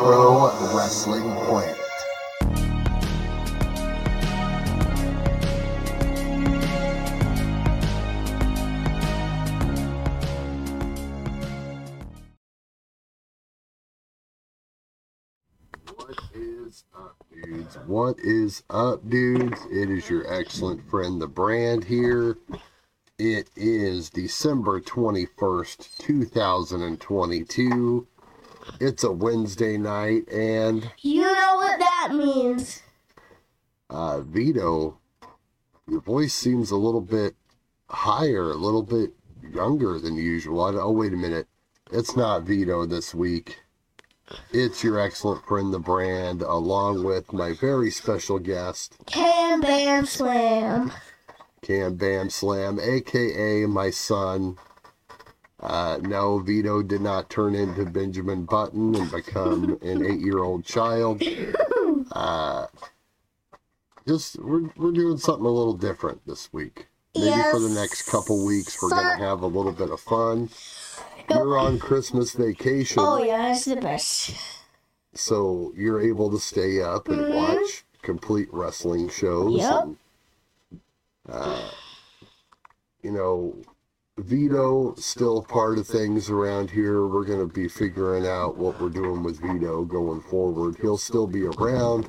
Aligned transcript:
Pro 0.00 0.50
Wrestling 0.74 1.22
Planet. 1.46 1.76
What 15.94 16.18
is 16.34 16.84
up, 16.94 17.16
dudes? 17.30 17.78
What 17.86 18.16
is 18.18 18.62
up, 18.70 19.08
dudes? 19.08 19.60
It 19.70 19.90
is 19.90 20.10
your 20.10 20.32
excellent 20.32 20.88
friend, 20.90 21.20
The 21.20 21.28
Brand, 21.28 21.84
here. 21.84 22.36
It 23.22 23.50
is 23.54 24.08
December 24.08 24.80
21st, 24.80 25.98
2022. 25.98 28.06
It's 28.80 29.04
a 29.04 29.12
Wednesday 29.12 29.76
night, 29.76 30.26
and 30.32 30.90
You 31.00 31.30
know 31.30 31.56
what 31.56 31.78
that 31.78 32.14
means. 32.14 32.80
uh, 33.90 34.22
Vito, 34.22 34.96
your 35.86 36.00
voice 36.00 36.32
seems 36.32 36.70
a 36.70 36.78
little 36.78 37.02
bit 37.02 37.34
higher, 37.90 38.52
a 38.52 38.56
little 38.56 38.82
bit 38.82 39.10
younger 39.52 39.98
than 39.98 40.16
usual. 40.16 40.64
I, 40.64 40.72
oh, 40.80 40.90
wait 40.90 41.12
a 41.12 41.16
minute. 41.16 41.46
It's 41.92 42.16
not 42.16 42.44
Vito 42.44 42.86
this 42.86 43.14
week. 43.14 43.60
It's 44.50 44.82
your 44.82 44.98
excellent 44.98 45.44
friend, 45.44 45.74
The 45.74 45.78
Brand, 45.78 46.40
along 46.40 47.04
with 47.04 47.34
my 47.34 47.52
very 47.52 47.90
special 47.90 48.38
guest, 48.38 48.96
Cam 49.04 49.60
Bam 49.60 50.06
Slam. 50.06 50.90
Cam 51.62 51.96
Bam 51.96 52.30
Slam, 52.30 52.78
aka 52.80 53.66
my 53.66 53.90
son. 53.90 54.56
Uh, 55.60 55.98
no, 56.02 56.38
Vito 56.38 56.82
did 56.82 57.02
not 57.02 57.28
turn 57.28 57.54
into 57.54 57.84
Benjamin 57.84 58.44
Button 58.46 58.94
and 58.94 59.10
become 59.10 59.78
an 59.82 60.06
eight 60.06 60.20
year 60.20 60.38
old 60.38 60.64
child. 60.64 61.22
Uh, 62.12 62.66
just, 64.08 64.38
we're, 64.42 64.70
we're 64.76 64.92
doing 64.92 65.18
something 65.18 65.44
a 65.44 65.50
little 65.50 65.76
different 65.76 66.26
this 66.26 66.50
week. 66.52 66.88
Maybe 67.14 67.30
for 67.50 67.58
the 67.58 67.68
next 67.68 68.08
couple 68.10 68.44
weeks, 68.46 68.80
we're 68.80 68.88
going 68.90 69.18
to 69.18 69.24
have 69.24 69.42
a 69.42 69.46
little 69.46 69.72
bit 69.72 69.90
of 69.90 70.00
fun. 70.00 70.48
You're 71.28 71.58
on 71.58 71.78
Christmas 71.78 72.32
vacation, 72.32 73.02
Oh 73.04 73.22
yeah, 73.22 73.52
it's 73.52 73.66
the 73.66 73.76
best. 73.76 74.34
so 75.14 75.72
you're 75.76 76.00
able 76.00 76.30
to 76.30 76.38
stay 76.38 76.80
up 76.80 77.08
and 77.08 77.34
watch 77.34 77.84
complete 78.02 78.48
wrestling 78.50 79.08
shows. 79.10 79.58
Yep. 79.58 79.82
And, 79.82 79.96
uh, 81.30 81.70
you 83.02 83.10
know, 83.10 83.54
Vito 84.18 84.94
still 84.96 85.42
part 85.42 85.78
of 85.78 85.86
things 85.86 86.28
around 86.28 86.70
here. 86.70 87.06
We're 87.06 87.24
going 87.24 87.46
to 87.46 87.52
be 87.52 87.68
figuring 87.68 88.26
out 88.26 88.56
what 88.56 88.80
we're 88.80 88.90
doing 88.90 89.22
with 89.22 89.40
Vito 89.40 89.84
going 89.84 90.20
forward. 90.20 90.76
He'll 90.80 90.98
still 90.98 91.26
be 91.26 91.44
around. 91.46 92.08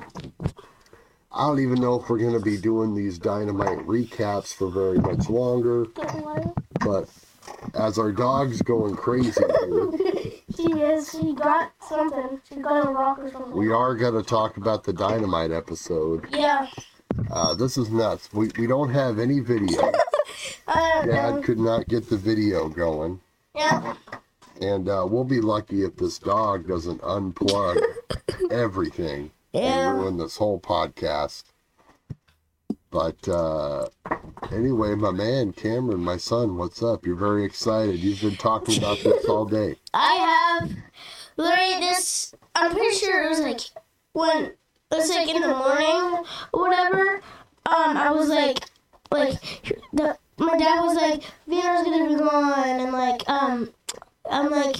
I 1.34 1.46
don't 1.46 1.60
even 1.60 1.80
know 1.80 2.00
if 2.00 2.10
we're 2.10 2.18
going 2.18 2.34
to 2.34 2.44
be 2.44 2.58
doing 2.58 2.94
these 2.94 3.18
dynamite 3.18 3.78
recaps 3.86 4.54
for 4.54 4.70
very 4.70 4.98
much 4.98 5.30
longer, 5.30 5.86
but 6.80 7.08
as 7.74 7.98
our 7.98 8.12
dog's 8.12 8.60
going 8.60 8.96
crazy 8.96 9.42
here, 9.64 9.90
She 10.56 10.64
is. 10.64 11.10
She 11.10 11.32
got 11.32 11.72
something. 11.88 12.40
She 12.46 12.56
got 12.56 12.86
a 12.86 12.90
rock 12.90 13.18
or 13.20 13.30
something. 13.30 13.52
we 13.52 13.72
are 13.72 13.94
going 13.94 14.14
to 14.14 14.22
talk 14.22 14.58
about 14.58 14.84
the 14.84 14.92
dynamite 14.92 15.50
episode. 15.50 16.26
Yeah. 16.30 16.68
Uh, 17.30 17.54
this 17.54 17.76
is 17.76 17.90
nuts. 17.90 18.28
We, 18.32 18.50
we 18.58 18.66
don't 18.66 18.90
have 18.90 19.18
any 19.18 19.40
video. 19.40 19.92
Dad 20.66 21.06
know. 21.06 21.42
could 21.42 21.58
not 21.58 21.88
get 21.88 22.08
the 22.08 22.16
video 22.16 22.68
going. 22.68 23.20
Yeah. 23.54 23.94
And 24.60 24.88
uh, 24.88 25.06
we'll 25.08 25.24
be 25.24 25.40
lucky 25.40 25.82
if 25.84 25.96
this 25.96 26.18
dog 26.18 26.68
doesn't 26.68 27.00
unplug 27.02 27.80
everything 28.50 29.30
Yeah. 29.52 29.90
and 29.90 29.98
ruin 30.00 30.16
this 30.18 30.36
whole 30.36 30.60
podcast. 30.60 31.44
But 32.90 33.26
uh, 33.26 33.88
anyway, 34.52 34.94
my 34.94 35.10
man, 35.10 35.52
Cameron, 35.52 36.00
my 36.00 36.18
son, 36.18 36.56
what's 36.58 36.82
up? 36.82 37.06
You're 37.06 37.16
very 37.16 37.44
excited. 37.44 37.98
You've 37.98 38.20
been 38.20 38.36
talking 38.36 38.78
about 38.78 38.98
this 38.98 39.24
all 39.24 39.46
day. 39.46 39.76
I 39.94 40.58
have 40.60 40.70
literally 41.38 41.80
this. 41.80 42.34
I'm 42.54 42.72
pretty 42.72 42.94
sure 42.96 43.24
it 43.24 43.28
was 43.30 43.40
like 43.40 43.60
when 44.12 44.52
it's 44.92 45.08
like 45.10 45.28
in 45.28 45.40
the 45.42 45.48
morning 45.48 46.24
or 46.52 46.60
whatever. 46.62 47.16
Um, 47.66 47.96
I 47.96 48.10
was 48.10 48.28
like, 48.28 48.60
like 49.10 49.40
the 49.92 50.16
my 50.38 50.58
dad 50.58 50.80
was 50.82 50.96
like, 50.96 51.22
Vito's 51.46 51.84
gonna 51.84 52.08
be 52.08 52.16
gone, 52.16 52.80
and 52.80 52.92
like 52.92 53.28
um, 53.28 53.70
I'm 54.30 54.50
like, 54.50 54.76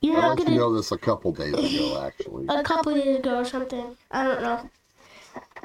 you're 0.00 0.18
I 0.18 0.20
not 0.22 0.38
gonna. 0.38 0.50
know 0.56 0.74
this 0.74 0.92
a 0.92 0.98
couple 0.98 1.32
days 1.32 1.52
ago, 1.54 2.02
actually. 2.06 2.46
a 2.48 2.62
couple 2.62 2.94
days 2.94 3.18
ago 3.18 3.38
or 3.38 3.44
something. 3.44 3.96
I 4.10 4.24
don't 4.24 4.42
know. 4.42 4.70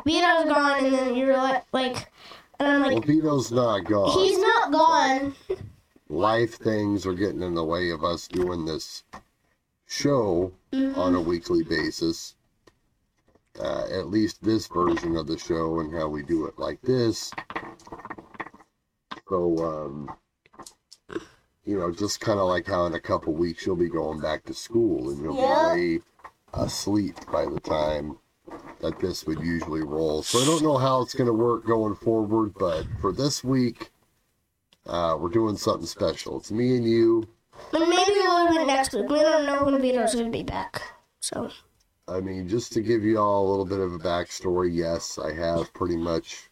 Vito's 0.06 0.46
gone, 0.46 0.86
and 0.86 0.94
then 0.94 1.16
you're 1.16 1.36
like, 1.38 1.63
like, 1.74 2.12
and 2.59 2.68
I'm 2.68 2.81
Well, 2.81 2.96
like, 2.96 3.06
Vito's 3.06 3.52
not 3.52 3.84
gone. 3.86 4.12
he's 4.12 4.40
not 4.40 4.72
gone. 4.72 5.36
Life 6.09 6.56
things 6.56 7.06
are 7.06 7.13
getting 7.13 7.41
in 7.41 7.53
the 7.56 7.63
way 7.66 7.90
of 7.90 8.03
us 8.03 8.28
doing 8.28 8.66
this 8.66 9.03
show 9.88 10.53
on 10.74 11.16
a 11.16 11.22
weekly 11.22 11.63
basis. 11.63 12.36
Uh, 13.59 13.85
at 13.91 14.07
least 14.07 14.44
this 14.44 14.68
version 14.68 15.16
of 15.16 15.25
the 15.28 15.38
show 15.38 15.79
and 15.79 15.94
how 15.94 16.07
we 16.07 16.22
do 16.23 16.45
it 16.45 16.59
like 16.59 16.79
this. 16.81 17.31
So, 19.28 19.57
um, 19.66 20.09
you 21.66 21.78
know, 21.79 21.91
just 21.91 22.19
kind 22.22 22.40
of 22.40 22.47
like 22.47 22.68
how 22.68 22.85
in 22.85 22.94
a 22.94 23.00
couple 23.00 23.34
weeks 23.34 23.66
you'll 23.66 23.75
be 23.75 23.90
going 23.90 24.22
back 24.22 24.45
to 24.45 24.53
school 24.53 25.09
and 25.09 25.22
you'll 25.22 25.35
Yeah. 25.35 25.73
be 25.73 25.97
way 25.97 26.03
asleep 26.53 27.16
by 27.31 27.45
the 27.45 27.59
time 27.59 28.18
that 28.79 29.00
this 29.00 29.25
would 29.25 29.40
usually 29.41 29.81
roll. 29.84 30.22
So 30.24 30.39
I 30.39 30.45
don't 30.45 30.62
know 30.63 30.78
how 30.78 31.01
it's 31.01 31.13
going 31.16 31.28
to 31.28 31.34
work 31.34 31.66
going 31.66 31.95
forward, 31.95 32.53
but 32.53 32.85
for 33.01 33.12
this 33.12 33.44
week, 33.44 33.91
uh, 34.85 35.18
we're 35.19 35.29
doing 35.29 35.57
something 35.57 35.85
special. 35.88 36.38
It's 36.38 36.51
me 36.51 36.78
and 36.78 36.85
you. 36.85 37.28
But 37.72 37.79
maybe 37.89 38.19
a 38.19 38.29
little 38.29 38.53
bit 38.53 38.68
next 38.68 38.94
week. 38.94 39.09
We 39.09 39.19
don't 39.19 39.45
know 39.45 39.66
when 39.66 39.81
Vito's 39.81 40.16
gonna 40.16 40.29
be 40.29 40.44
back. 40.44 40.81
So 41.19 41.50
I 42.07 42.22
mean, 42.22 42.47
just 42.47 42.73
to 42.73 42.81
give 42.81 43.03
you 43.03 43.18
all 43.19 43.47
a 43.47 43.50
little 43.50 43.66
bit 43.66 43.79
of 43.79 43.94
a 43.94 44.00
backstory, 44.00 44.73
yes, 44.73 45.18
I 45.19 45.34
have 45.34 45.73
pretty 45.73 45.97
much 45.97 46.50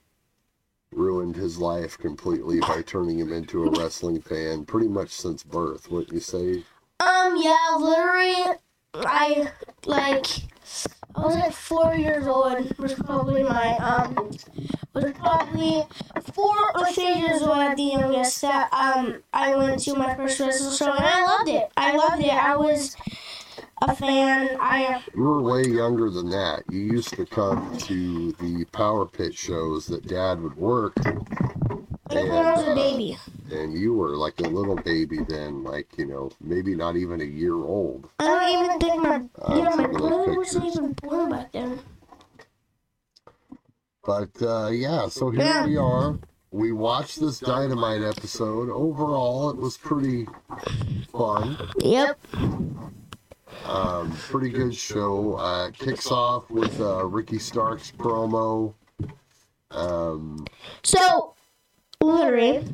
ruined 0.91 1.35
his 1.35 1.57
life 1.57 1.97
completely 1.97 2.59
by 2.61 2.81
turning 2.81 3.19
him 3.19 3.31
into 3.33 3.63
a 3.65 3.71
wrestling 3.71 4.21
fan 4.21 4.65
pretty 4.65 4.87
much 4.87 5.09
since 5.11 5.43
birth, 5.43 5.89
wouldn't 5.91 6.13
you 6.13 6.19
say? 6.19 6.63
um 6.99 7.37
yeah, 7.41 7.75
literally, 7.77 8.57
I 8.95 9.51
like 9.85 10.25
I 11.15 11.25
was 11.25 11.35
like 11.35 11.53
four 11.53 11.93
years 11.95 12.27
old. 12.27 12.77
Was 12.79 12.93
probably 12.93 13.43
my 13.43 13.77
um 13.77 14.31
was 14.93 15.11
probably 15.13 15.83
four 16.33 16.55
or 16.75 16.91
three 16.93 17.19
years 17.19 17.41
old 17.41 17.57
at 17.57 17.75
the 17.75 17.83
youngest 17.83 18.41
that 18.41 18.69
um 18.73 19.21
I 19.33 19.55
went 19.55 19.79
to 19.83 19.95
my 19.95 20.15
first 20.15 20.39
wrestling 20.39 20.75
show 20.75 20.93
and 20.93 21.05
I 21.05 21.23
loved 21.25 21.49
it. 21.49 21.71
I 21.77 21.95
loved 21.95 22.23
it. 22.23 22.33
I 22.33 22.55
was 22.55 22.95
a 23.81 23.95
fan. 23.95 24.57
I 24.59 25.01
You 25.15 25.21
were 25.23 25.41
way 25.41 25.63
younger 25.63 26.09
than 26.09 26.29
that. 26.29 26.63
You 26.69 26.79
used 26.79 27.13
to 27.15 27.25
come 27.25 27.77
to 27.79 28.31
the 28.33 28.65
Power 28.71 29.05
Pit 29.05 29.33
shows 29.35 29.85
that 29.87 30.07
Dad 30.07 30.41
would 30.41 30.55
work, 30.55 30.95
when 31.03 32.31
I 32.31 32.53
was 32.55 32.67
a 32.67 32.75
baby. 32.75 33.17
and 33.51 33.77
you 33.77 33.93
were 33.93 34.15
like 34.15 34.39
a 34.39 34.47
little 34.47 34.75
baby 34.77 35.19
then, 35.27 35.63
like, 35.63 35.87
you 35.97 36.05
know, 36.05 36.31
maybe 36.41 36.75
not 36.75 36.95
even 36.95 37.21
a 37.21 37.25
year 37.25 37.55
old. 37.55 38.07
I 38.19 38.25
don't 38.25 38.63
even 38.65 38.79
think 38.79 39.01
my 39.03 39.55
you 39.55 39.63
know 39.63 39.75
my 39.75 39.83
some 39.83 39.85
of 39.85 39.91
those 39.91 39.99
brother 40.09 40.33
wasn't 40.37 40.65
even 40.65 40.93
born 40.93 41.29
back 41.31 41.51
then. 41.51 41.79
But 44.05 44.29
uh, 44.41 44.69
yeah, 44.71 45.07
so 45.09 45.31
here 45.31 45.41
Yeah. 45.43 45.65
we 45.65 45.77
are. 45.77 46.17
We 46.51 46.71
watched 46.71 47.19
this 47.19 47.39
Dynamite 47.39 48.01
episode. 48.03 48.69
Overall, 48.69 49.49
it 49.49 49.57
was 49.57 49.75
pretty 49.77 50.25
fun. 51.11 51.57
Yep. 51.79 52.17
Um, 53.63 54.11
pretty 54.11 54.49
good 54.49 54.75
show. 54.75 55.35
Uh, 55.35 55.71
kicks 55.71 56.11
off 56.11 56.49
with 56.49 56.79
uh, 56.79 57.05
Ricky 57.05 57.39
Starks' 57.39 57.91
promo. 57.91 58.73
Um, 59.71 60.45
So, 60.83 61.33
literally, 62.01 62.65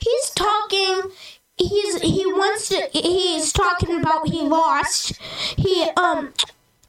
he's 0.00 0.30
talking. 0.30 1.10
He's 1.56 2.00
he 2.00 2.26
wants 2.26 2.68
to. 2.70 2.88
He's 2.92 3.52
talking 3.52 4.00
about 4.00 4.28
he 4.28 4.40
lost. 4.42 5.12
He 5.56 5.88
um 5.96 6.32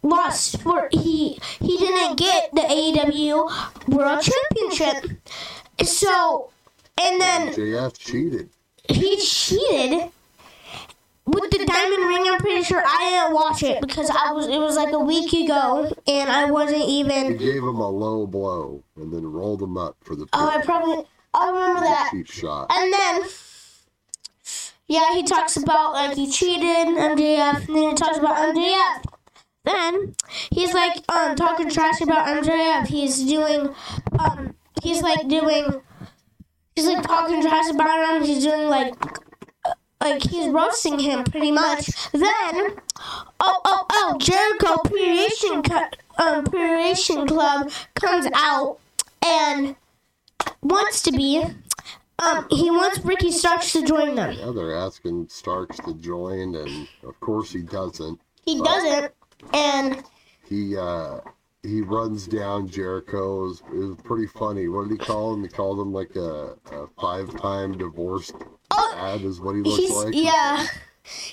lost 0.01 0.59
for 0.61 0.89
he 0.91 1.39
he 1.59 1.77
didn't 1.77 2.17
get 2.17 2.51
the 2.51 2.61
AEW 2.61 3.87
World 3.89 4.23
Championship. 4.23 5.19
So, 5.83 6.49
and 6.99 7.21
then 7.21 7.53
JF 7.53 7.97
cheated. 7.97 8.49
he 8.89 9.17
cheated 9.17 10.09
with 11.25 11.49
the 11.51 11.65
diamond 11.65 12.07
ring. 12.07 12.23
I'm 12.27 12.39
pretty 12.39 12.63
sure 12.63 12.83
I 12.85 13.09
didn't 13.09 13.33
watch 13.33 13.63
it 13.63 13.81
because 13.81 14.09
I 14.09 14.31
was. 14.31 14.47
It 14.47 14.59
was 14.59 14.75
like 14.75 14.93
a 14.93 14.99
week 14.99 15.33
ago, 15.33 15.91
and 16.07 16.29
I 16.29 16.49
wasn't 16.51 16.83
even. 16.83 17.37
gave 17.37 17.63
him 17.63 17.79
a 17.79 17.89
low 17.89 18.27
blow 18.27 18.83
and 18.95 19.11
then 19.13 19.25
rolled 19.25 19.61
him 19.61 19.77
up 19.77 19.97
for 20.01 20.15
the 20.15 20.27
Oh, 20.33 20.49
I 20.49 20.61
probably. 20.61 21.05
I 21.33 21.49
remember 21.49 21.81
that. 21.81 22.09
cheap 22.11 22.27
shot. 22.31 22.67
And 22.69 22.93
then 22.93 23.23
yeah, 24.87 25.13
he 25.13 25.23
talks 25.23 25.57
about 25.57 25.93
like 25.93 26.15
he 26.15 26.29
cheated 26.29 26.87
MJF, 26.95 27.67
and 27.67 27.75
then 27.75 27.89
he 27.89 27.93
talks 27.95 28.17
about 28.17 28.55
MJF. 28.55 29.03
Then 29.63 30.15
he's 30.51 30.73
like 30.73 30.93
um 31.11 31.35
talking 31.35 31.69
trash 31.69 32.01
about 32.01 32.27
MJF. 32.43 32.87
He's 32.87 33.23
doing 33.23 33.73
um 34.19 34.55
he's 34.83 35.01
like 35.01 35.27
doing 35.27 35.81
he's 36.75 36.85
like 36.85 37.01
talking 37.03 37.41
trash 37.41 37.69
about 37.71 38.15
him. 38.17 38.23
He's 38.23 38.43
doing 38.43 38.69
like 38.69 38.93
like 40.01 40.23
he's 40.23 40.47
roasting 40.47 40.99
him 40.99 41.23
pretty 41.23 41.51
much. 41.51 41.87
Then 42.11 42.77
oh 43.39 43.61
oh 43.65 43.85
oh 43.91 44.17
Jericho 44.19 44.77
Creation 44.87 45.63
um 46.17 46.45
Creation 46.45 47.27
Club 47.27 47.71
comes 47.95 48.27
out 48.33 48.79
and 49.25 49.75
wants 50.61 51.01
to 51.03 51.11
be 51.11 51.43
um, 52.19 52.47
he 52.49 52.71
wants 52.71 52.99
Ricky 52.99 53.31
Starks 53.31 53.73
to 53.73 53.85
join 53.85 54.15
them. 54.15 54.35
Yeah, 54.39 54.51
they're 54.55 54.75
asking 54.75 55.27
Starks 55.29 55.77
to 55.79 55.93
join, 55.95 56.55
and 56.55 56.87
of 57.03 57.19
course 57.19 57.51
he 57.51 57.61
doesn't. 57.61 58.19
He 58.45 58.61
doesn't, 58.61 59.11
and 59.53 60.03
he 60.47 60.77
uh, 60.77 61.19
he 61.65 61.81
runs 61.81 62.27
down 62.27 62.69
Jericho. 62.69 63.39
It 63.39 63.47
was, 63.47 63.63
it 63.73 63.75
was 63.75 63.97
pretty 64.03 64.27
funny. 64.27 64.67
What 64.67 64.87
did 64.87 64.99
he 64.99 65.05
call 65.05 65.33
him? 65.33 65.43
He 65.43 65.49
called 65.49 65.79
him 65.79 65.91
like 65.91 66.15
a, 66.15 66.55
a 66.71 66.87
five-time 66.99 67.77
divorced 67.77 68.35
oh, 68.71 68.93
dad, 68.95 69.21
is 69.21 69.41
what 69.41 69.55
he 69.55 69.61
looked 69.61 70.05
like. 70.05 70.15
Yeah. 70.15 70.65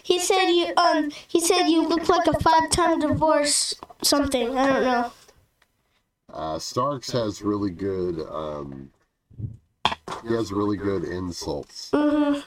He 0.02 0.18
said 0.18 0.48
you 0.48 0.74
um 0.76 1.10
he 1.28 1.40
said 1.40 1.66
you 1.66 1.88
look 1.88 2.08
like 2.08 2.26
a 2.26 2.38
five-time 2.40 3.00
divorce 3.00 3.74
something. 4.02 4.58
I 4.58 4.66
don't 4.66 4.82
know. 4.82 5.12
Uh, 6.32 6.58
Starks 6.58 7.10
has 7.12 7.40
really 7.40 7.70
good 7.70 8.20
um, 8.30 8.90
he 10.26 10.34
has 10.34 10.52
really 10.52 10.76
good 10.76 11.04
insults. 11.04 11.90
Mm-hmm. 11.92 12.40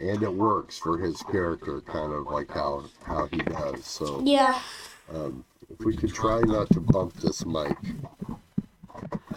And 0.00 0.22
it 0.22 0.32
works 0.32 0.78
for 0.78 0.96
his 0.96 1.22
character, 1.22 1.80
kind 1.80 2.12
of 2.12 2.26
like 2.26 2.50
how 2.52 2.84
how 3.02 3.26
he 3.26 3.38
does. 3.38 3.84
So 3.84 4.22
yeah. 4.24 4.60
Um, 5.12 5.44
if 5.70 5.84
we 5.84 5.96
could 5.96 6.12
try 6.12 6.40
not 6.40 6.70
to 6.70 6.80
bump 6.80 7.14
this 7.14 7.44
mic. 7.44 7.76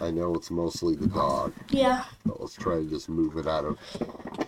I 0.00 0.10
know 0.10 0.34
it's 0.34 0.50
mostly 0.50 0.96
the 0.96 1.06
dog. 1.06 1.52
Yeah. 1.70 2.04
But 2.26 2.40
let's 2.40 2.54
try 2.54 2.76
to 2.76 2.86
just 2.86 3.08
move 3.08 3.36
it 3.36 3.46
out 3.46 3.64
of 3.64 3.78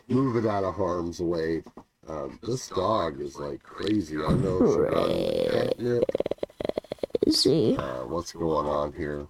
move 0.09 0.37
it 0.37 0.49
out 0.49 0.65
of 0.65 0.75
harm's 0.75 1.21
way. 1.21 1.63
Um, 2.09 2.39
this 2.43 2.69
dog 2.69 3.21
is 3.21 3.37
like 3.39 3.63
crazy. 3.63 4.17
I 4.17 4.35
know 4.35 4.59
See. 7.29 7.77
Uh, 7.77 8.05
what's 8.07 8.33
going 8.33 8.67
on 8.67 8.93
here? 8.93 9.27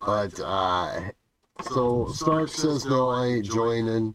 But 0.00 0.38
uh, 0.40 1.00
so 1.62 2.08
Starks 2.12 2.54
says 2.54 2.84
no, 2.84 3.08
I 3.08 3.26
ain't 3.26 3.46
joining. 3.46 4.14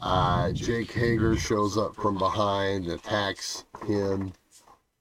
Uh, 0.00 0.52
Jake 0.52 0.92
Hager 0.92 1.36
shows 1.36 1.76
up 1.78 1.94
from 1.94 2.18
behind, 2.18 2.86
attacks 2.88 3.64
him. 3.86 4.32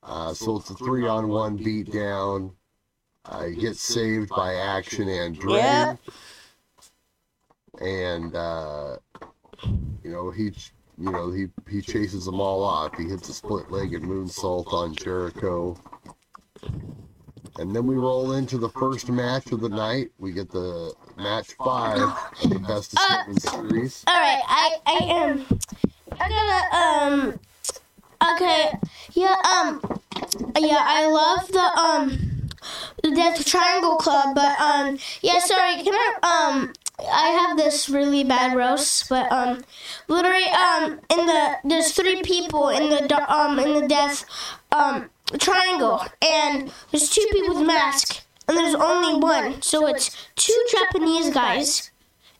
Uh, 0.05 0.33
so 0.33 0.57
it's 0.57 0.69
a 0.69 0.75
three 0.75 1.07
on 1.07 1.27
one 1.27 1.55
beat 1.57 1.91
down. 1.91 2.51
Uh, 3.25 3.45
he 3.45 3.55
gets 3.55 3.81
saved 3.81 4.29
by 4.29 4.53
Action 4.53 5.07
Andretti. 5.07 5.57
Yeah. 5.57 5.95
And, 7.81 8.35
uh, 8.35 8.97
you 10.03 10.11
know, 10.11 10.29
he, 10.29 10.53
you 10.97 11.11
know, 11.11 11.31
he, 11.31 11.47
he 11.69 11.81
chases 11.81 12.25
them 12.25 12.39
all 12.39 12.63
off. 12.63 12.95
He 12.97 13.05
hits 13.05 13.27
a 13.29 13.33
split 13.33 13.71
legged 13.71 14.03
moonsault 14.03 14.71
on 14.71 14.95
Jericho. 14.95 15.75
And 17.57 17.75
then 17.75 17.87
we 17.87 17.95
roll 17.95 18.33
into 18.33 18.57
the 18.57 18.69
first 18.69 19.09
match 19.09 19.51
of 19.51 19.61
the 19.61 19.69
night. 19.69 20.09
We 20.19 20.31
get 20.33 20.51
the 20.51 20.93
match 21.17 21.53
five 21.53 21.99
of 21.99 22.49
the 22.49 22.59
best 22.59 22.93
of 22.93 22.99
uh, 22.99 23.23
seven 23.23 23.39
series. 23.39 24.03
All 24.07 24.13
right, 24.13 24.41
I 24.45 24.77
I 24.85 25.03
am. 25.05 25.45
I 26.19 26.29
gotta 26.29 26.75
um. 26.77 27.39
Okay, 28.33 28.71
yeah 29.13 29.35
um, 29.45 29.94
yeah 30.59 30.83
I 30.85 31.07
love 31.07 31.47
the 31.51 31.59
um, 31.59 32.49
the 33.03 33.11
Death 33.11 33.45
Triangle 33.45 33.97
Club, 33.97 34.35
but 34.35 34.59
um, 34.59 34.97
yeah 35.21 35.39
sorry, 35.39 35.83
can 35.83 35.93
I 35.93 36.13
um. 36.23 36.73
I 36.97 37.27
have 37.31 37.57
this 37.57 37.89
really 37.89 38.23
bad 38.23 38.55
roast, 38.55 39.09
but 39.09 39.29
um, 39.29 39.65
literally 40.07 40.45
um, 40.45 41.01
in 41.09 41.25
the 41.25 41.57
there's 41.65 41.91
three 41.91 42.21
people 42.21 42.69
in 42.69 42.89
the 42.89 43.31
um 43.31 43.59
in 43.59 43.73
the 43.73 43.85
death 43.85 44.23
um 44.71 45.09
triangle, 45.37 46.01
and 46.21 46.71
there's 46.91 47.09
two 47.09 47.25
people 47.33 47.55
with 47.55 47.67
masks, 47.67 48.21
and 48.47 48.55
there's 48.55 48.75
only 48.75 49.19
one. 49.19 49.61
So 49.61 49.87
it's 49.87 50.09
two 50.35 50.65
Japanese 50.71 51.31
guys, 51.33 51.91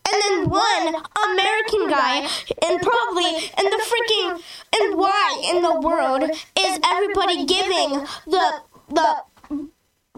and 0.08 0.22
then 0.22 0.48
one 0.48 0.94
American 1.30 1.88
guy, 1.88 2.28
and 2.66 2.80
probably, 2.80 3.50
and 3.58 3.66
the 3.66 3.82
freaking, 3.90 4.40
and 4.80 4.98
why 4.98 5.50
in 5.52 5.62
the 5.62 5.80
world 5.80 6.22
is 6.22 6.78
everybody 6.84 7.44
giving 7.44 8.06
the 8.26 8.52
the 8.88 9.22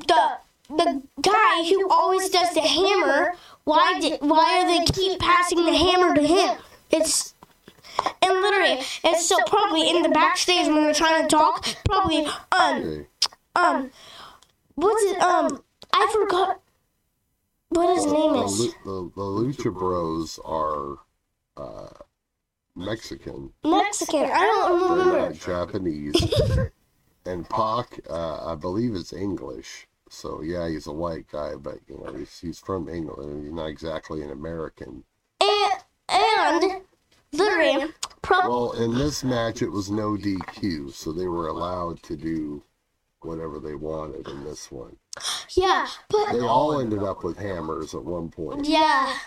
the 0.06 0.38
the 0.69 1.02
guy 1.23 1.64
who 1.69 1.88
always 1.90 2.29
does 2.31 2.52
the 2.55 2.61
hammer? 2.61 3.35
Why 3.64 3.99
did 4.00 4.20
why 4.20 4.61
are 4.61 4.67
they 4.67 4.85
keep 4.93 5.19
passing 5.20 5.64
the 5.64 5.75
hammer 5.75 6.14
to 6.14 6.23
him? 6.23 6.58
It's 6.91 7.34
and 8.23 8.32
literally, 8.41 8.81
it's 9.05 9.26
so 9.26 9.37
probably 9.46 9.91
in 9.91 10.02
the 10.02 10.08
backstage 10.08 10.67
when 10.67 10.82
they're 10.82 10.94
trying 10.94 11.23
to 11.23 11.29
talk, 11.29 11.67
probably 11.84 12.26
um 12.52 13.06
um 13.56 13.91
what's 14.75 15.02
it 15.02 15.20
um 15.20 15.62
I 15.93 16.08
forgot 16.12 16.61
what 17.70 17.94
his 17.97 18.06
name 18.06 18.35
is. 18.35 18.59
The, 18.59 18.75
the, 18.85 19.11
the 19.17 19.23
Lucha 19.23 19.73
Bros 19.73 20.38
are 20.44 20.99
uh, 21.56 21.88
Mexican. 22.75 23.53
Mexican. 23.65 24.25
I 24.25 24.38
don't 24.38 24.91
remember. 24.91 25.12
They're 25.12 25.31
not 25.31 25.38
Japanese. 25.38 26.35
and 27.26 27.49
Pac, 27.49 28.00
uh, 28.09 28.53
I 28.53 28.55
believe, 28.55 28.94
is 28.94 29.12
English. 29.12 29.87
So 30.11 30.43
yeah, 30.43 30.69
he's 30.69 30.87
a 30.87 30.93
white 30.93 31.26
guy, 31.31 31.55
but 31.56 31.79
you 31.87 31.99
know 31.99 32.12
he's 32.15 32.38
he's 32.38 32.59
from 32.59 32.88
England. 32.88 33.44
He's 33.44 33.53
not 33.53 33.67
exactly 33.67 34.23
an 34.23 34.31
American. 34.31 35.05
And 35.41 35.82
and 36.09 36.82
literally. 37.32 37.93
Pro- 38.23 38.49
well, 38.49 38.73
in 38.73 38.94
this 38.94 39.23
match, 39.23 39.62
it 39.62 39.70
was 39.70 39.91
no 39.91 40.17
DQ, 40.17 40.93
so 40.93 41.12
they 41.12 41.29
were 41.29 41.49
allowed 41.49 42.03
to 42.05 42.17
do 42.17 42.62
whatever 43.23 43.59
they 43.59 43.75
wanted 43.75 44.26
in 44.29 44.44
this 44.44 44.70
one. 44.70 44.97
Yeah, 45.50 45.87
but 46.09 46.32
they 46.32 46.41
all 46.41 46.81
ended 46.81 47.03
up 47.03 47.25
with 47.25 47.38
hammers 47.38 47.94
at 47.94 48.05
one 48.05 48.29
point. 48.31 48.67
Yeah, 48.67 49.19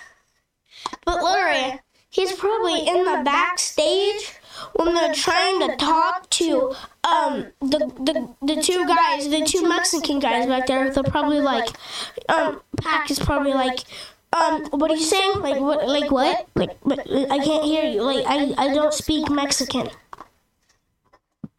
but 1.05 1.21
literally, 1.21 1.79
he's 2.10 2.31
probably 2.33 2.88
in 2.88 3.03
the 3.03 3.21
backstage 3.25 4.36
when 4.75 4.93
they're 4.93 5.13
trying 5.13 5.60
to 5.67 5.75
talk 5.77 6.29
to 6.29 6.74
um 7.03 7.48
the 7.62 7.79
the, 8.00 8.36
the 8.41 8.62
two 8.62 8.86
guys, 8.88 9.29
the 9.29 9.43
two 9.45 9.67
Mexican 9.67 10.19
guys 10.19 10.45
back 10.45 10.67
there. 10.67 10.89
They're 10.89 11.03
probably 11.03 11.41
like, 11.41 11.69
um, 12.29 12.62
Pac 12.77 13.12
is 13.12 13.19
probably 13.19 13.53
like, 13.53 13.79
um, 14.33 14.65
what 14.71 14.91
are 14.91 14.95
you 14.95 15.03
saying? 15.03 15.39
Like 15.41 15.60
what? 15.60 15.88
Like 15.88 16.12
what? 16.12 16.48
Like, 16.55 16.77
but 16.86 17.00
I 17.00 17.39
can't 17.39 17.65
hear 17.65 17.83
you. 17.83 18.03
Like 18.03 18.25
I, 18.27 18.53
I 18.57 18.74
don't 18.74 18.93
speak 18.93 19.29
Mexican. 19.29 19.89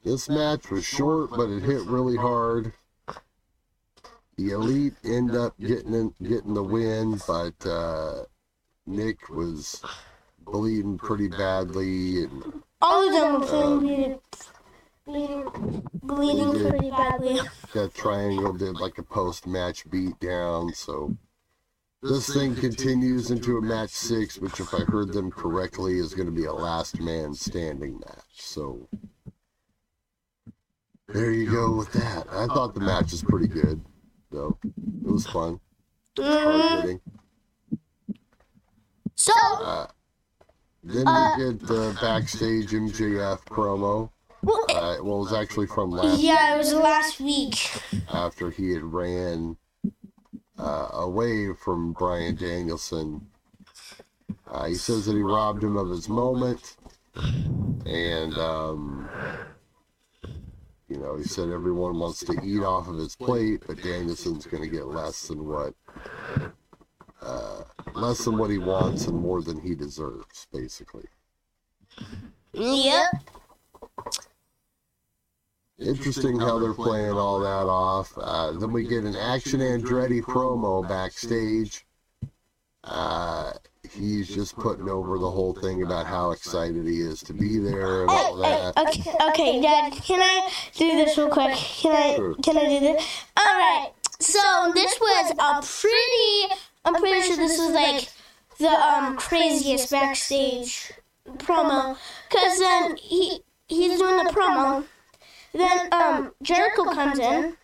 This 0.02 0.28
match 0.28 0.70
was 0.70 0.84
short, 0.84 1.30
but 1.30 1.48
it 1.48 1.62
hit 1.62 1.82
really 1.86 2.16
hard. 2.16 2.72
The 4.36 4.50
elite 4.50 4.94
end 5.04 5.36
up 5.36 5.54
getting 5.60 5.94
in, 5.94 6.14
getting 6.22 6.54
the 6.54 6.62
win, 6.62 7.20
but 7.26 7.54
uh, 7.64 8.24
Nick 8.86 9.28
was 9.28 9.80
bleeding 10.40 10.98
pretty 10.98 11.28
badly, 11.28 12.24
and 12.24 12.62
all 12.80 13.06
of 13.06 13.12
them 13.12 13.40
were 13.40 13.64
um, 13.64 13.78
bleeding, 13.78 14.18
bleeding, 15.06 15.82
bleeding 16.02 16.68
pretty 16.68 16.90
badly. 16.90 17.40
That 17.74 17.94
triangle 17.94 18.54
did 18.54 18.80
like 18.80 18.98
a 18.98 19.04
post-match 19.04 19.88
beat 19.88 20.18
down, 20.18 20.72
so 20.74 21.16
this 22.02 22.34
thing 22.34 22.56
continues 22.56 23.30
into 23.30 23.58
a 23.58 23.62
match 23.62 23.90
six, 23.90 24.38
which, 24.38 24.58
if 24.58 24.74
I 24.74 24.80
heard 24.80 25.12
them 25.12 25.30
correctly, 25.30 25.98
is 25.98 26.14
going 26.14 26.26
to 26.26 26.32
be 26.32 26.46
a 26.46 26.52
last 26.52 27.00
man 27.00 27.34
standing 27.34 28.00
match. 28.00 28.32
So 28.32 28.88
there 31.12 31.32
you 31.32 31.50
go 31.50 31.76
with 31.76 31.92
that. 31.92 32.26
I 32.30 32.46
thought 32.46 32.74
the 32.74 32.80
match 32.80 33.12
was 33.12 33.22
pretty 33.22 33.48
good, 33.48 33.80
though. 34.30 34.58
It 34.64 35.10
was 35.10 35.26
fun. 35.26 35.60
Hard 36.18 37.00
So. 39.14 39.32
Uh, 39.62 39.86
then 40.84 41.06
uh, 41.06 41.34
we 41.36 41.44
did 41.44 41.60
the 41.60 41.96
backstage 42.00 42.70
MJF 42.70 43.44
promo. 43.44 44.10
Well, 44.42 44.64
uh, 44.70 44.74
well, 44.74 44.96
it 44.96 45.04
was 45.04 45.32
actually 45.32 45.68
from 45.68 45.90
last. 45.90 46.20
Yeah, 46.20 46.54
it 46.54 46.58
was 46.58 46.72
last 46.72 47.20
week. 47.20 47.70
After 48.12 48.50
he 48.50 48.72
had 48.72 48.82
ran 48.82 49.56
uh, 50.58 50.88
away 50.92 51.52
from 51.52 51.92
Bryan 51.92 52.34
Danielson. 52.34 53.26
Uh, 54.50 54.66
he 54.66 54.74
says 54.74 55.06
that 55.06 55.14
he 55.14 55.22
robbed 55.22 55.62
him 55.62 55.76
of 55.76 55.88
his 55.88 56.08
moment, 56.08 56.76
and 57.86 58.34
um, 58.34 59.08
you 60.92 60.98
know 60.98 61.16
he 61.16 61.24
said 61.24 61.48
everyone 61.48 61.98
wants 61.98 62.20
to 62.20 62.38
eat 62.44 62.62
off 62.62 62.86
of 62.86 62.96
his 62.96 63.16
plate, 63.16 63.62
but 63.66 63.78
Danielson's 63.78 64.44
going 64.46 64.62
to 64.62 64.68
get 64.68 64.86
less 64.86 65.28
than 65.28 65.46
what 65.46 65.72
uh, 67.22 67.62
less 67.94 68.24
than 68.24 68.36
what 68.36 68.50
he 68.50 68.58
wants 68.58 69.06
and 69.06 69.18
more 69.18 69.40
than 69.42 69.58
he 69.58 69.74
deserves, 69.74 70.46
basically. 70.52 71.06
Yep. 72.52 73.06
Interesting 75.78 76.38
how 76.38 76.58
they're 76.58 76.74
playing 76.74 77.12
all 77.12 77.40
that 77.40 77.66
off. 77.66 78.12
Uh, 78.16 78.52
then 78.52 78.70
we 78.70 78.86
get 78.86 79.04
an 79.04 79.16
Action 79.16 79.60
Andretti 79.60 80.20
promo 80.20 80.86
backstage. 80.86 81.86
Uh, 82.84 83.52
he's 83.98 84.28
just 84.28 84.56
putting 84.56 84.88
over 84.88 85.18
the 85.18 85.30
whole 85.30 85.52
thing 85.54 85.82
about 85.82 86.06
how 86.06 86.30
excited 86.30 86.86
he 86.86 87.00
is 87.00 87.20
to 87.22 87.32
be 87.32 87.58
there 87.58 88.02
and 88.02 88.10
all 88.10 88.36
that. 88.36 88.76
Okay, 88.78 89.10
okay, 89.30 89.60
Dad. 89.62 89.92
Can 89.92 90.20
I 90.20 90.50
do 90.74 90.92
this 90.92 91.16
real 91.18 91.28
quick? 91.28 91.54
Can 91.56 91.92
I? 91.94 92.16
Sure. 92.16 92.34
Can 92.36 92.58
I 92.58 92.68
do 92.68 92.80
this? 92.80 93.24
All 93.36 93.44
right. 93.44 93.90
So 94.20 94.72
this 94.74 94.98
was 95.00 95.32
a 95.32 95.62
pretty. 95.80 96.62
I'm 96.84 96.94
pretty 96.94 97.22
sure 97.22 97.36
this 97.36 97.58
was 97.58 97.72
like 97.72 98.08
the 98.58 98.70
um 98.70 99.16
craziest 99.16 99.90
backstage 99.90 100.92
promo, 101.38 101.96
cause 102.30 102.58
then 102.58 102.96
he 102.96 103.42
he's 103.68 103.98
doing 103.98 104.16
the 104.24 104.30
promo. 104.32 104.84
Then 105.52 105.92
um 105.92 106.32
Jericho 106.42 106.84
comes 106.84 107.18
in. 107.18 107.56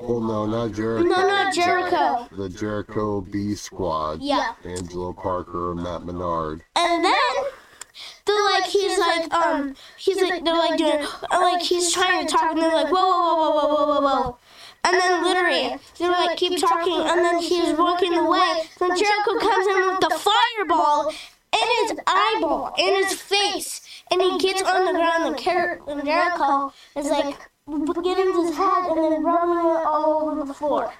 Well, 0.00 0.20
no, 0.20 0.46
not 0.46 0.72
Jericho. 0.72 1.04
No, 1.04 1.28
not 1.28 1.54
Jericho. 1.54 2.28
The 2.36 2.48
Jericho 2.48 3.20
B 3.20 3.54
Squad. 3.54 4.20
Yeah. 4.20 4.54
Angelo 4.64 5.12
Parker 5.12 5.72
and 5.72 5.82
Matt 5.82 6.04
Menard. 6.04 6.64
And 6.76 7.04
then 7.04 7.14
they're 8.26 8.44
like, 8.44 8.64
he's 8.64 8.98
like, 8.98 9.32
um, 9.32 9.74
he's 9.96 10.20
like, 10.20 10.44
they're 10.44 10.54
like 10.54 10.76
doing, 10.78 11.06
like, 11.30 11.62
he's 11.62 11.92
trying 11.92 12.26
to 12.26 12.32
talk, 12.32 12.52
and 12.52 12.60
they're 12.60 12.72
like, 12.72 12.90
whoa, 12.90 13.00
whoa, 13.00 13.50
whoa, 13.50 13.54
whoa, 13.54 13.68
whoa, 13.68 13.86
whoa, 13.86 14.00
whoa. 14.00 14.38
And 14.82 15.00
then 15.00 15.22
literally, 15.22 15.76
they're 15.98 16.10
like, 16.10 16.36
keep 16.36 16.60
talking, 16.60 16.92
and 16.92 17.20
then 17.20 17.38
he's 17.38 17.72
walking 17.76 18.14
away. 18.14 18.64
Then 18.78 18.96
Jericho 18.98 19.38
comes 19.38 19.66
in 19.66 19.76
with 19.76 20.00
the 20.00 20.10
fireball 20.10 21.08
in 21.08 21.88
his 21.88 21.98
eyeball, 22.06 22.74
in 22.76 22.94
his 23.04 23.14
face. 23.14 23.80
And 24.10 24.20
he 24.20 24.38
gets 24.38 24.62
on 24.62 24.84
the 24.84 24.92
ground, 24.92 25.24
and 25.24 26.04
Jericho 26.04 26.72
is 26.96 27.06
like, 27.06 27.38
getting 27.66 28.32
his 28.34 28.56
head 28.56 28.90
and 28.90 28.98
then 29.12 29.22
rubbing 29.22 29.58
it 29.58 29.86
all 29.86 30.30
over 30.30 30.44
the 30.44 30.54
floor. 30.54 30.92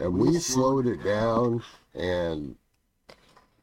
And 0.00 0.14
we 0.14 0.38
slowed 0.38 0.86
it 0.86 1.04
down, 1.04 1.62
and 1.94 2.56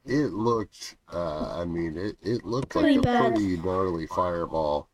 it 0.05 0.31
looked, 0.33 0.95
uh, 1.11 1.59
I 1.61 1.65
mean, 1.65 1.97
it, 1.97 2.17
it 2.21 2.45
looked 2.45 2.75
Pretty 2.75 2.95
like 2.95 3.05
a 3.05 3.07
bad. 3.07 3.33
pretty 3.33 3.57
gnarly 3.57 4.07
fireball. 4.07 4.89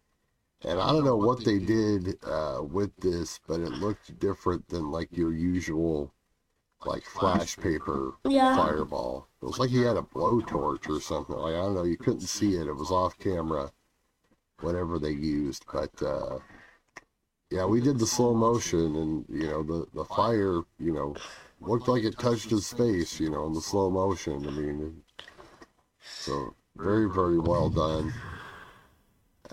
And 0.64 0.80
I 0.80 0.92
don't 0.92 1.06
know 1.06 1.16
what 1.18 1.46
they 1.46 1.60
did 1.60 2.18
uh, 2.24 2.62
with 2.64 2.96
this, 2.98 3.40
but 3.48 3.60
it 3.60 3.70
looked 3.74 4.18
different 4.20 4.68
than 4.68 4.90
like 4.90 5.16
your 5.16 5.32
usual, 5.32 6.12
like 6.86 7.04
flash 7.04 7.56
paper 7.58 8.14
Yeah. 8.28 8.56
fireball. 8.56 9.28
It 9.42 9.46
was 9.46 9.60
like 9.60 9.70
he 9.70 9.82
had 9.84 9.98
a 9.98 10.02
blowtorch 10.02 10.90
or 10.90 11.00
something. 11.02 11.36
Like 11.36 11.54
I 11.54 11.58
don't 11.58 11.76
know, 11.76 11.84
you 11.84 11.98
couldn't 11.98 12.22
see 12.22 12.56
it. 12.56 12.68
It 12.68 12.74
was 12.76 12.90
off 12.90 13.18
camera, 13.20 13.72
whatever 14.62 14.98
they 14.98 15.12
used. 15.12 15.66
But 15.72 16.02
uh, 16.02 16.40
yeah, 17.52 17.66
we 17.66 17.80
did 17.80 18.00
the 18.00 18.08
slow 18.08 18.34
motion, 18.34 18.96
and 18.96 19.26
you 19.30 19.48
know 19.48 19.64
the 19.64 19.86
the 19.94 20.06
fire, 20.06 20.62
you 20.80 20.94
know, 20.94 21.16
looked 21.62 21.88
like 21.88 22.04
it 22.04 22.18
touched 22.18 22.50
his 22.50 22.72
face. 22.74 23.20
You 23.20 23.30
know, 23.30 23.46
in 23.46 23.54
the 23.54 23.62
slow 23.62 23.90
motion. 23.90 24.48
I 24.48 24.52
mean, 24.52 25.02
so 26.04 26.56
very 26.76 27.10
very 27.10 27.40
well 27.40 27.70
done. 27.70 28.14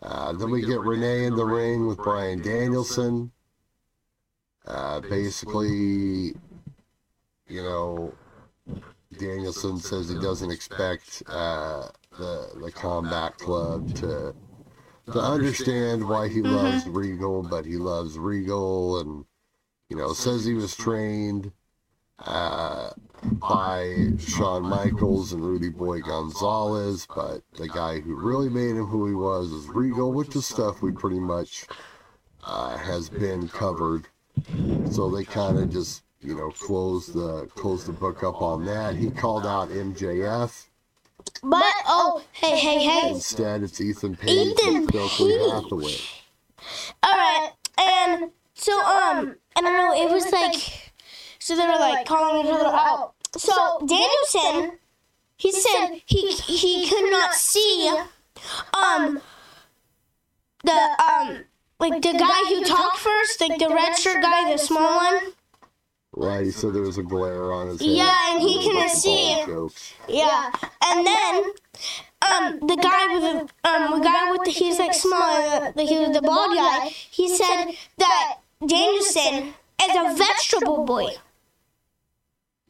Uh, 0.03 0.33
then 0.33 0.51
we 0.51 0.63
get 0.63 0.81
Renee 0.81 1.27
in 1.27 1.37
the 1.37 1.45
ring 1.45 1.87
with 1.87 1.99
Bryan 1.99 2.43
Danielson. 2.43 3.31
Uh, 4.67 5.01
basically, 5.01 6.35
you 7.47 7.63
know, 7.63 8.13
Danielson 9.19 9.79
says 9.79 10.09
he 10.09 10.19
doesn't 10.19 10.51
expect 10.51 11.23
uh, 11.27 11.89
the 12.19 12.49
the 12.63 12.73
combat 12.73 13.37
club 13.37 13.95
to 13.97 14.35
to 15.07 15.19
understand 15.21 16.09
why 16.09 16.29
he 16.29 16.43
loves 16.43 16.87
Regal, 16.87 17.43
but 17.43 17.65
he 17.65 17.77
loves 17.77 18.19
Regal, 18.19 19.01
and 19.01 19.25
you 19.89 19.97
know 19.97 20.13
says 20.13 20.45
he 20.45 20.55
was 20.55 20.77
trained 20.77 21.53
uh, 22.19 22.91
by 23.23 24.13
Shawn 24.19 24.63
Michaels 24.63 25.33
and 25.33 25.45
Rudy 25.45 25.71
Boy 25.71 26.01
Gonzalez, 26.01 27.07
but 27.15 27.43
the 27.59 27.69
guy 27.69 28.01
who 28.01 28.15
really 28.15 28.49
made 28.49 28.77
him 28.77 28.87
who 28.87 29.09
he 29.09 29.15
was 29.15 29.51
is 29.51 29.69
Regal, 29.69 30.13
which 30.13 30.35
is 30.37 30.47
stuff 30.47 30.83
we 30.83 30.93
pretty 30.93 31.21
much 31.21 31.67
uh, 32.45 32.77
has 32.77 33.09
been 33.09 33.49
covered. 33.49 34.07
So 34.91 35.11
they 35.11 35.25
kind 35.25 35.59
of 35.59 35.71
just 35.71 36.03
you 36.21 36.37
know 36.37 36.51
closed 36.51 37.15
the 37.15 37.47
closed 37.55 37.87
the 37.87 37.93
book 37.93 38.23
up 38.23 38.41
on 38.41 38.65
that. 38.67 38.95
He 38.95 39.11
called 39.11 39.47
out 39.47 39.69
MJF. 39.69 40.67
But, 41.43 41.65
oh, 41.87 42.23
hey, 42.33 42.57
hey, 42.59 42.85
hey. 42.85 43.11
Instead, 43.11 43.63
it's 43.63 43.81
Ethan 43.81 44.17
Page 44.17 44.31
Ethan 44.31 44.77
and 44.77 44.89
Stokely 44.89 45.39
Page. 45.39 45.51
Hathaway. 45.51 45.97
All 47.03 47.13
right, 47.13 47.51
and 47.79 48.31
so 48.55 48.73
um, 48.73 49.37
I 49.57 49.61
don't 49.61 49.77
know. 49.77 49.95
It 49.95 50.13
was 50.13 50.31
like, 50.31 50.93
so 51.39 51.57
they 51.57 51.67
were 51.67 51.73
like 51.73 52.07
calling 52.07 52.47
each 52.47 52.53
other 52.53 52.67
out. 52.67 53.15
So 53.37 53.81
Danielson, 53.85 54.79
he 55.37 55.51
said 55.51 56.01
he 56.07 56.31
he 56.33 56.89
could 56.89 57.11
not 57.11 57.35
see 57.35 57.93
um 58.75 59.21
the 60.65 60.73
um 60.73 61.45
like 61.81 62.01
the 62.03 62.13
guy 62.13 62.45
who 62.49 62.63
talked 62.65 62.99
first, 62.99 63.41
like 63.41 63.59
the 63.59 63.69
red 63.69 63.95
shirt 63.97 64.23
guy, 64.23 64.53
the 64.53 64.59
small 64.59 64.97
one. 64.97 65.33
Right, 66.15 66.45
he 66.45 66.51
said 66.51 66.75
there 66.75 66.83
was 66.83 66.99
a 66.99 67.03
glare 67.03 67.53
on 67.53 67.69
his 67.69 67.81
head. 67.81 67.89
Yeah, 67.89 68.33
and 68.35 68.43
he 68.43 68.55
Those 68.57 68.67
were 68.67 68.73
couldn't 68.73 68.89
see. 68.91 69.43
Jokes. 69.47 69.95
Yeah, 70.09 70.53
and 70.85 71.07
then 71.07 71.45
um 72.23 72.61
the 72.61 72.77
guy 72.77 73.15
with 73.15 73.23
the 73.23 73.69
um 73.69 73.99
the 73.99 74.05
guy 74.05 74.31
with 74.31 74.45
the 74.45 74.51
he's 74.51 74.79
like 74.79 74.95
small, 74.95 75.21
uh, 75.23 75.73
the, 75.73 75.85
he 75.85 75.99
was 75.99 76.13
the 76.13 76.23
bald 76.23 76.55
guy. 76.55 76.89
He 76.89 77.35
said 77.35 77.73
that 77.99 78.39
Danielson 78.67 79.55
is 79.83 79.97
a 79.97 80.15
vegetable 80.17 80.85
boy. 80.85 81.15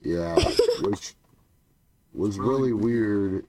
Yeah, 0.03 0.37
which 0.83 1.15
was 2.15 2.39
really 2.39 2.73
weird, 2.73 3.47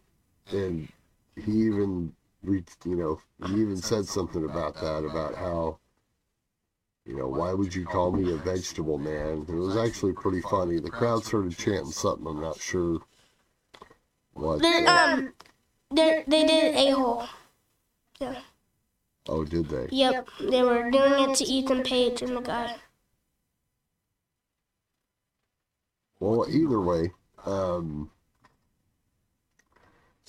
and 0.52 0.88
he 1.36 1.52
even, 1.52 2.14
re- 2.44 2.64
you 2.86 2.96
know, 2.96 3.22
he 3.48 3.62
even 3.62 3.78
said 3.78 4.06
something 4.06 4.46
about 4.46 4.76
that, 4.76 5.04
about 5.04 5.36
how, 5.36 5.80
you 7.06 7.18
know, 7.18 7.28
why 7.28 7.54
would 7.54 7.76
you 7.76 7.86
call 7.86 8.12
me 8.12 8.32
a 8.32 8.38
vegetable 8.38 8.98
man? 8.98 9.46
It 9.48 9.54
was 9.54 9.76
actually 9.76 10.14
pretty 10.14 10.42
funny. 10.42 10.80
The 10.80 10.90
crowd 10.90 11.26
started 11.26 11.58
chanting 11.58 11.92
something. 11.92 12.26
I'm 12.26 12.40
not 12.40 12.60
sure 12.60 13.00
what. 14.34 14.62
They, 14.62 14.86
uh, 14.86 15.14
um, 15.14 15.34
they 15.94 16.24
they 16.28 16.46
did 16.46 16.76
a 16.76 16.92
hole. 16.92 17.26
Yeah. 18.20 18.40
oh, 19.28 19.44
did 19.44 19.68
they? 19.68 19.88
Yep, 19.92 20.30
they 20.40 20.64
were 20.64 20.90
doing 20.92 21.30
it 21.30 21.36
to 21.38 21.44
Ethan 21.44 21.84
Page 21.84 22.22
and 22.22 22.38
the 22.38 22.42
guy. 22.42 22.76
Well, 26.22 26.46
either 26.50 26.80
way, 26.80 27.12
um, 27.46 28.10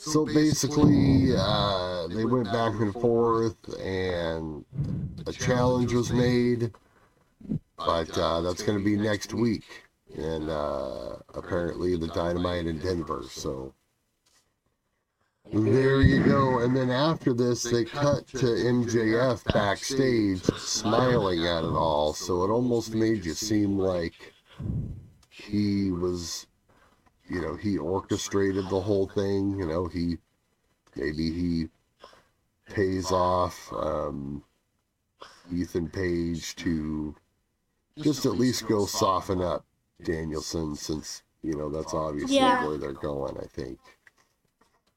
so 0.05 0.27
basically, 0.27 1.35
uh, 1.37 2.07
they 2.09 2.25
went 2.25 2.45
back 2.47 2.75
and 2.81 2.93
forth, 2.93 3.57
and 3.81 4.65
a 5.27 5.33
challenge 5.33 5.93
was 5.93 6.13
made, 6.13 6.73
but 7.79 8.17
uh, 8.19 8.41
that's 8.43 8.63
going 8.63 8.79
to 8.79 8.85
be 8.85 8.97
next 8.97 9.33
week, 9.33 9.65
and 10.17 10.51
uh, 10.51 11.17
apparently 11.35 11.97
the 11.97 12.09
Dynamite 12.09 12.67
in 12.67 12.79
Denver. 12.79 13.23
So 13.29 13.73
there 15.53 16.01
you 16.01 16.23
go. 16.23 16.61
And 16.61 16.77
then 16.77 16.91
after 16.91 17.33
this, 17.33 17.63
they 17.63 17.85
cut 17.85 18.27
to 18.29 18.47
MJF 18.47 19.45
backstage, 19.53 20.43
smiling 20.59 21.47
at 21.47 21.65
it 21.65 21.75
all. 21.75 22.13
So 22.13 22.45
it 22.45 22.51
almost 22.51 22.95
made 22.95 23.25
you 23.25 23.35
seem 23.35 23.79
like 23.79 24.35
he 25.31 25.91
was 25.91 26.47
you 27.29 27.41
know 27.41 27.55
he 27.57 27.79
orchestrated 27.79 28.69
the 28.69 28.81
whole 28.81 29.07
thing 29.09 29.59
you 29.59 29.67
know 29.67 29.87
he 29.87 30.19
maybe 30.97 31.31
he 31.33 31.69
pays 32.71 33.11
off 33.11 33.73
um 33.73 34.43
ethan 35.53 35.89
page 35.89 36.55
to 36.57 37.15
just 38.01 38.25
at 38.27 38.33
least 38.33 38.67
go 38.67 38.87
soften 38.87 39.41
up 39.41 39.65
danielson 40.03 40.75
since 40.75 41.23
you 41.43 41.55
know 41.55 41.69
that's 41.71 41.95
obviously 41.95 42.37
Yeah. 42.37 42.65
where 42.67 42.79
they're 42.79 42.93
going 42.93 43.37
i 43.39 43.47
think 43.47 43.79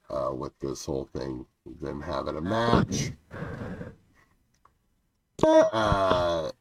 uh 0.10 0.32
with 0.34 0.58
this 0.60 0.86
whole 0.86 1.06
thing 1.14 1.46
them 1.82 2.02
having 2.02 2.38
a 2.38 2.42
match 2.42 3.12
uh 5.44 6.52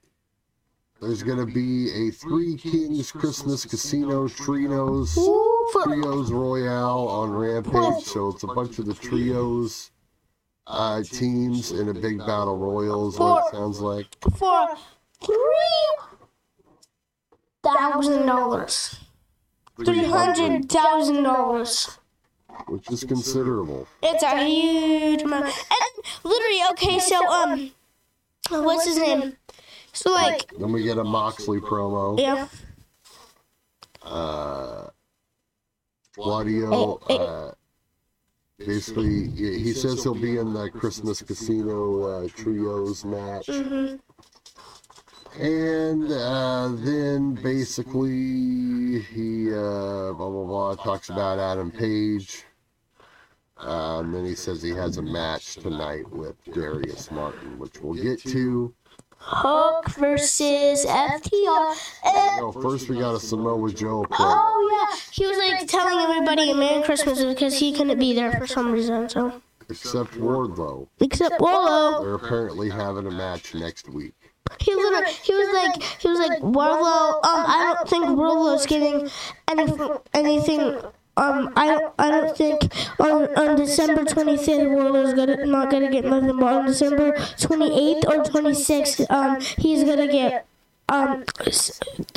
there's 1.00 1.22
gonna 1.22 1.46
be 1.46 1.90
a 2.08 2.10
Three 2.10 2.56
Kings 2.56 3.12
Christmas 3.12 3.64
Casino 3.64 4.28
trinos 4.28 5.16
Ooh, 5.18 5.45
Trios 5.72 6.30
Royale 6.30 7.08
on 7.08 7.30
Rampage. 7.30 8.04
So 8.04 8.28
it's 8.28 8.42
a 8.42 8.46
bunch 8.48 8.78
of 8.78 8.86
the 8.86 8.94
trios 8.94 9.90
uh, 10.66 11.02
teams 11.02 11.72
in 11.72 11.88
a 11.88 11.94
big 11.94 12.18
battle 12.18 12.56
royal 12.56 13.08
is 13.08 13.18
what 13.18 13.46
it 13.46 13.56
sounds 13.56 13.80
like. 13.80 14.06
for 14.36 14.68
three 15.24 16.06
thousand 17.62 18.26
dollars, 18.26 18.96
three 19.84 20.04
hundred 20.04 20.68
thousand 20.68 21.22
dollars. 21.22 21.98
which 22.68 22.90
is 22.90 23.04
considerable. 23.04 23.86
It's 24.02 24.22
a 24.22 24.44
huge 24.44 25.22
amount. 25.22 25.44
And 25.46 26.04
literally, 26.24 26.60
okay, 26.72 26.98
so 26.98 27.16
um, 27.32 27.70
what's 28.50 28.86
his 28.86 28.98
name? 28.98 29.36
So 29.92 30.10
like, 30.12 30.52
Then 30.58 30.72
we 30.72 30.82
get 30.82 30.98
a 30.98 31.04
Moxley 31.04 31.58
promo. 31.60 32.18
yeah, 32.20 32.48
Uh, 34.02 34.88
Claudio, 36.16 36.96
uh, 37.10 37.52
basically, 38.58 39.28
he 39.28 39.58
he 39.58 39.72
says 39.72 40.02
he'll 40.02 40.14
be 40.14 40.38
in 40.38 40.52
the 40.54 40.70
Christmas 40.70 41.20
Casino 41.22 42.02
uh, 42.04 42.28
Trios 42.34 43.04
match. 43.04 43.46
hmm 43.46 43.96
And 45.38 46.10
uh, 46.10 46.68
then 46.76 47.34
basically 47.34 49.00
he 49.00 49.52
uh, 49.52 50.12
blah 50.12 50.30
blah 50.30 50.44
blah 50.44 50.74
talks 50.76 51.10
about 51.10 51.38
Adam 51.38 51.70
Page. 51.70 52.44
And 53.58 54.14
then 54.14 54.24
he 54.24 54.34
says 54.34 54.62
he 54.62 54.70
has 54.70 54.96
a 54.98 55.02
match 55.02 55.54
tonight 55.56 56.10
with 56.10 56.36
Darius 56.52 57.10
Martin, 57.10 57.58
which 57.58 57.80
we'll 57.80 58.02
get 58.02 58.20
to. 58.24 58.74
Hook 59.28 59.88
versus 59.96 60.86
FTR. 60.86 61.74
And, 62.04 62.36
No, 62.40 62.52
first 62.52 62.88
we 62.88 62.98
got 62.98 63.14
a 63.16 63.20
Samoa 63.20 63.72
Joe 63.72 64.04
promo. 64.04 64.16
oh 64.20 64.88
yeah, 64.92 65.00
he 65.10 65.26
was 65.26 65.36
like 65.36 65.66
telling 65.66 65.98
everybody 65.98 66.54
Merry 66.54 66.82
Christmas 66.84 67.24
because 67.24 67.58
he 67.58 67.72
couldn't 67.72 67.98
be 67.98 68.14
there 68.14 68.32
for 68.32 68.46
some 68.46 68.70
reason. 68.70 69.08
So 69.08 69.42
Except 69.68 70.12
Wardlow. 70.12 70.86
except 71.00 71.40
Wolo, 71.40 72.04
They're 72.04 72.14
apparently 72.14 72.70
having 72.70 73.04
a 73.06 73.10
match 73.10 73.52
next 73.52 73.88
week. 73.88 74.14
he 74.60 74.72
literally 74.72 75.12
he 75.24 75.34
was 75.34 75.48
like 75.52 75.82
he 76.00 76.08
was 76.08 76.20
like 76.20 76.40
Wolo. 76.40 77.16
Um, 77.16 77.20
I 77.24 77.74
don't 77.74 77.88
think 77.88 78.04
Wolo's 78.16 78.64
getting 78.64 79.10
any 79.48 79.72
anything. 80.14 80.78
Um, 81.18 81.50
I 81.56 81.66
don't, 81.68 81.94
I 81.98 82.10
don't 82.10 82.36
think 82.36 82.60
on, 83.00 83.34
on 83.36 83.56
December 83.56 84.04
25th, 84.04 84.68
Wolo's 84.68 85.14
gonna 85.14 85.46
not 85.46 85.70
gonna 85.70 85.90
get 85.90 86.04
nothing, 86.04 86.36
but 86.38 86.52
on 86.52 86.66
December 86.66 87.12
28th 87.12 88.04
or 88.04 88.22
26th, 88.22 89.10
um, 89.10 89.40
he's 89.58 89.82
gonna 89.84 90.08
get 90.08 90.46
um 90.90 91.24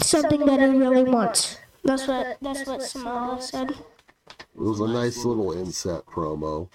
something 0.02 0.46
that 0.46 0.60
he 0.60 0.78
really 0.78 1.04
wants. 1.04 1.58
That's 1.84 2.08
what 2.08 2.38
that's 2.42 2.68
what 2.68 2.82
Samoa 2.82 3.42
said. 3.42 3.72
It 3.72 3.78
was 4.56 4.82
a 4.82 4.88
nice 4.88 5.24
little 5.24 5.54
inset 5.54 6.06
promo. 6.06 6.68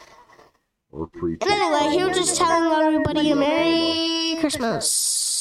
Or 0.91 1.09
pre 1.09 1.33
And 1.33 1.43
anyway, 1.43 1.91
he 1.97 2.05
was 2.05 2.17
just 2.17 2.37
telling 2.37 2.73
everybody 2.73 3.33
a 3.33 3.37
Merry 3.37 4.39
Christmas. 4.41 5.34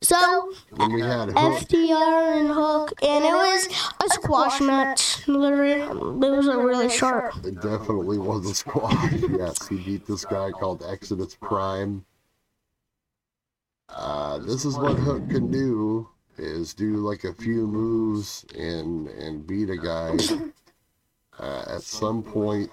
So 0.00 0.52
Then 0.76 0.92
we 0.92 1.00
had 1.00 1.30
Hook. 1.30 1.60
FTR 1.60 2.40
and 2.40 2.48
Hook, 2.50 2.92
and 3.02 3.24
it 3.24 3.32
was 3.32 3.68
a 4.04 4.08
squash 4.10 4.60
match. 4.60 5.26
Literally, 5.26 5.80
it 5.80 5.90
was 5.92 6.46
a 6.46 6.56
really 6.56 6.88
sharp. 6.88 7.34
It 7.44 7.56
definitely 7.56 8.18
was 8.18 8.48
a 8.48 8.54
squash. 8.54 9.12
yes, 9.30 9.66
he 9.66 9.76
beat 9.76 10.06
this 10.06 10.24
guy 10.24 10.50
called 10.50 10.84
Exodus 10.88 11.34
Prime. 11.34 12.04
Uh, 13.88 14.38
this 14.38 14.64
is 14.64 14.76
what 14.78 14.96
Hook 14.98 15.28
can 15.30 15.50
do: 15.50 16.08
is 16.36 16.74
do 16.74 16.96
like 16.98 17.24
a 17.24 17.34
few 17.34 17.66
moves 17.66 18.44
and 18.56 19.08
and 19.08 19.46
beat 19.46 19.70
a 19.70 19.76
guy. 19.76 20.16
Uh, 21.38 21.64
at 21.68 21.82
some 21.82 22.22
point, 22.22 22.70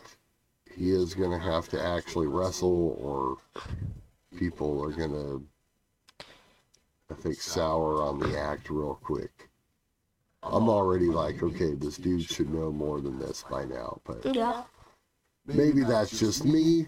he 0.75 0.91
is 0.91 1.13
going 1.13 1.31
to 1.31 1.39
have 1.39 1.69
to 1.69 1.81
actually 1.81 2.27
wrestle, 2.27 2.97
or 2.99 3.37
people 4.37 4.83
are 4.83 4.91
going 4.91 5.11
to, 5.11 5.43
I 7.11 7.13
think, 7.13 7.35
sour 7.41 8.01
on 8.01 8.19
the 8.19 8.39
act 8.39 8.69
real 8.69 8.95
quick. 9.03 9.49
I'm 10.43 10.69
already 10.69 11.07
like, 11.07 11.41
okay, 11.41 11.73
this 11.73 11.97
dude 11.97 12.23
should 12.23 12.49
know 12.53 12.71
more 12.71 13.01
than 13.01 13.19
this 13.19 13.43
by 13.49 13.65
now, 13.65 13.99
but 14.05 14.23
Yeah. 14.35 14.63
maybe 15.45 15.83
that's 15.83 16.17
just 16.19 16.45
me. 16.45 16.87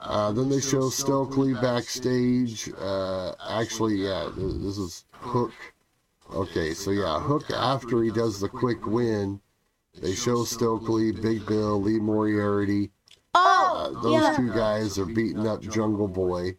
Uh, 0.00 0.32
then 0.32 0.48
they 0.48 0.60
show 0.60 0.90
Stokely 0.90 1.54
backstage. 1.54 2.70
Uh, 2.78 3.32
actually, 3.48 3.94
yeah, 3.96 4.30
th- 4.34 4.56
this 4.60 4.76
is 4.78 5.04
Hook. 5.12 5.52
Okay, 6.34 6.74
so 6.74 6.90
yeah, 6.90 7.20
Hook 7.20 7.50
after 7.50 8.02
he 8.02 8.10
does 8.10 8.40
the 8.40 8.48
quick 8.48 8.84
win, 8.86 9.40
they 10.00 10.14
show 10.14 10.44
Stokely, 10.44 11.12
Big 11.12 11.46
Bill, 11.46 11.80
Lee 11.80 11.98
Moriarty. 12.00 12.90
Uh, 13.34 13.60
Oh, 13.94 14.00
those 14.02 14.22
yeah. 14.22 14.36
two 14.36 14.52
guys 14.52 14.98
are 14.98 15.06
beating 15.06 15.46
up 15.46 15.60
Jungle 15.62 16.08
Boy. 16.08 16.56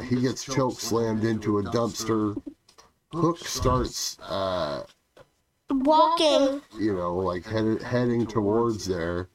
Uh, 0.00 0.02
he 0.02 0.20
gets 0.20 0.44
choke 0.44 0.80
slammed 0.80 1.24
into 1.24 1.58
a 1.58 1.62
dumpster. 1.62 2.40
Hook 3.12 3.38
starts, 3.38 4.18
uh, 4.20 4.84
Walking. 5.70 6.62
you 6.78 6.94
know, 6.94 7.16
like 7.16 7.44
headed, 7.44 7.82
heading 7.82 8.26
towards 8.26 8.86
there. 8.86 9.28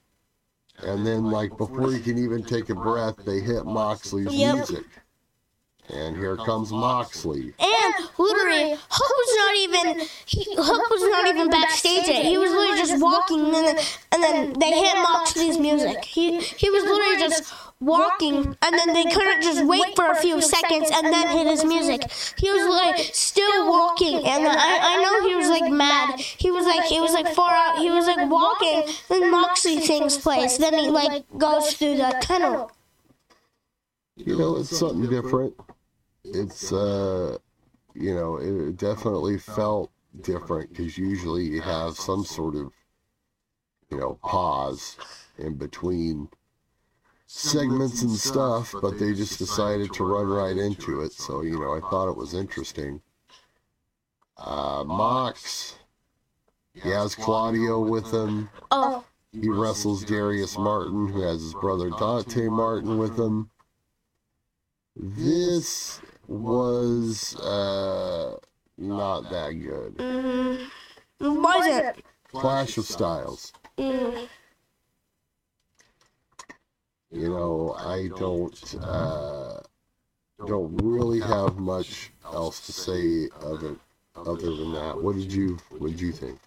And 0.83 1.05
then, 1.05 1.23
like, 1.25 1.57
before 1.57 1.91
he 1.91 2.01
can 2.01 2.17
even 2.17 2.43
take 2.43 2.69
a 2.69 2.75
breath, 2.75 3.15
they 3.25 3.39
hit 3.39 3.65
Moxley's 3.65 4.35
Yep. 4.35 4.55
music. 4.55 4.85
And 5.89 6.17
here 6.17 6.35
comes 6.35 6.71
Moxley. 6.71 7.53
And 7.59 7.93
literally, 8.17 8.71
Hook 8.89 9.11
was 9.17 9.37
not 9.37 9.55
even 9.57 10.07
he, 10.25 10.43
Hook 10.57 10.89
was 10.89 11.03
not 11.11 11.27
even 11.27 11.49
backstage 11.49 12.07
yet. 12.07 12.25
He 12.25 12.37
was 12.39 12.49
literally 12.51 12.77
just 12.79 13.01
walking, 13.01 13.45
and 13.45 13.53
then 13.53 13.77
and 14.11 14.23
then 14.23 14.53
they 14.59 14.71
hit 14.71 14.95
Moxley's 14.95 15.59
music. 15.59 16.03
He 16.03 16.41
he 16.41 16.71
was 16.71 16.83
literally 16.83 17.17
just 17.17 17.53
walking, 17.79 18.57
and 18.61 18.77
then 18.77 18.93
they 18.93 19.03
couldn't 19.03 19.41
just 19.41 19.65
wait 19.65 19.95
for 19.95 20.09
a 20.09 20.15
few 20.15 20.41
seconds 20.41 20.89
and 20.93 21.07
then 21.13 21.27
hit 21.29 21.47
his 21.47 21.65
music. 21.65 22.09
He 22.37 22.49
was 22.49 22.67
like 22.67 22.97
still 23.13 23.69
walking, 23.69 24.17
and 24.17 24.47
I 24.47 24.95
I 24.95 25.01
know 25.03 25.27
he 25.27 25.35
was 25.35 25.49
like 25.49 25.71
mad. 25.71 26.19
He 26.19 26.51
was 26.51 26.65
like 26.65 26.85
he 26.85 26.99
was 26.99 27.13
like 27.13 27.27
far 27.29 27.53
out. 27.53 27.77
He 27.79 27.91
was 27.91 28.07
like 28.07 28.29
walking, 28.29 28.83
then 29.09 29.31
Moxie 29.31 29.79
things 29.79 30.17
place. 30.17 30.57
Then 30.57 30.73
he 30.73 30.89
like 30.89 31.25
goes 31.37 31.73
through 31.73 31.97
the 31.97 32.15
tunnel. 32.21 32.71
You 34.17 34.37
know, 34.37 34.57
it's 34.57 34.77
something 34.77 35.09
different. 35.09 35.53
It's, 36.23 36.71
uh, 36.71 37.37
you 37.93 38.15
know, 38.15 38.37
it 38.37 38.77
definitely 38.77 39.37
felt 39.37 39.91
different 40.21 40.69
because 40.69 40.97
usually 40.97 41.43
you 41.43 41.61
have 41.61 41.97
some 41.97 42.23
sort 42.23 42.55
of, 42.55 42.71
you 43.91 43.97
know, 43.97 44.17
pause 44.23 44.95
in 45.37 45.55
between 45.55 46.29
segments 47.35 48.01
and 48.01 48.11
stuff, 48.11 48.73
but 48.81 48.97
they 48.97 49.13
just 49.13 49.37
decided 49.37 49.91
to 49.93 50.05
run 50.05 50.25
right 50.27 50.57
into 50.57 51.01
it. 51.01 51.11
So, 51.11 51.41
you 51.41 51.59
know, 51.59 51.75
I 51.75 51.81
thought 51.89 52.09
it 52.09 52.15
was 52.15 52.33
interesting. 52.33 53.01
Uh, 54.37 54.83
Mox, 54.85 55.75
he 56.73 56.89
has 56.89 57.13
Claudio 57.15 57.79
with 57.81 58.11
him. 58.11 58.49
Oh, 58.71 59.03
He 59.33 59.49
wrestles 59.49 60.03
Darius 60.05 60.57
Martin, 60.57 61.07
who 61.07 61.21
has 61.21 61.41
his 61.41 61.53
brother 61.55 61.89
Dante 61.89 62.47
Martin 62.47 62.97
with 62.97 63.19
him. 63.19 63.49
This 64.95 65.99
was 66.27 67.35
uh, 67.41 68.37
not 68.77 69.29
that 69.29 69.51
good. 69.51 69.97
mm, 69.97 70.67
wasn't. 71.19 71.97
Clash 72.31 72.77
of 72.77 72.85
Styles. 72.85 73.51
Mm. 73.77 74.27
You 77.15 77.29
know, 77.29 77.73
I 77.79 78.09
don't 78.17 78.75
uh, 78.83 79.61
don't 80.45 80.75
really 80.83 81.21
have 81.21 81.55
much 81.55 82.11
else 82.25 82.65
to 82.65 82.73
say 82.73 83.29
of 83.39 83.63
it 83.63 83.77
other 84.17 84.53
than 84.53 84.73
that. 84.73 85.01
What 85.01 85.15
did 85.15 85.31
you 85.31 85.57
What 85.69 85.91
did 85.91 86.01
you 86.01 86.11
think? 86.11 86.37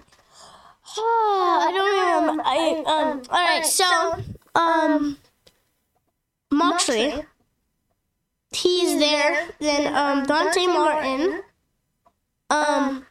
I 0.99 1.71
don't 1.73 2.29
even. 2.29 2.41
I 2.45 2.83
um. 2.87 3.23
All 3.31 3.47
right, 3.47 3.65
so 3.65 4.23
um, 4.55 5.17
Moxley, 6.51 7.15
he's 8.53 8.99
there. 8.99 9.49
Then 9.61 9.95
um, 9.95 10.27
Dante 10.27 10.67
Martin. 10.67 11.41
Um. 12.51 13.07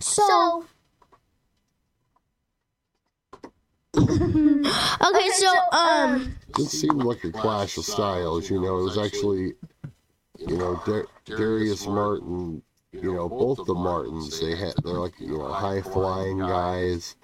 So. 0.00 0.64
okay, 5.06 5.28
so 5.30 5.52
um. 5.72 6.36
It 6.58 6.66
seemed 6.68 7.02
like 7.02 7.22
a 7.24 7.30
clash 7.32 7.76
of 7.76 7.84
styles. 7.84 8.48
You 8.50 8.60
know, 8.60 8.78
it 8.78 8.82
was 8.82 8.98
actually, 8.98 9.52
you 10.38 10.56
know, 10.56 10.80
Dar- 10.86 11.06
Darius 11.24 11.86
Martin. 11.86 12.62
You 12.92 13.12
know, 13.14 13.28
both 13.28 13.66
the 13.66 13.74
Martins. 13.74 14.40
They 14.40 14.56
had 14.56 14.72
they're 14.82 14.94
like 14.94 15.20
you 15.20 15.36
know 15.36 15.52
high 15.52 15.82
flying 15.82 16.38
guys, 16.38 17.16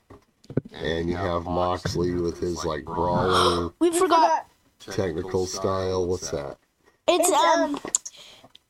and 0.74 1.08
you 1.08 1.16
have 1.16 1.44
Moxley 1.44 2.12
with 2.14 2.38
his 2.40 2.64
like 2.64 2.84
brawler 2.84 3.72
We 3.78 3.90
forgot. 3.90 4.46
technical 4.80 5.46
style. 5.46 6.06
What's 6.06 6.30
that? 6.30 6.58
It's 7.08 7.30
um, 7.30 7.80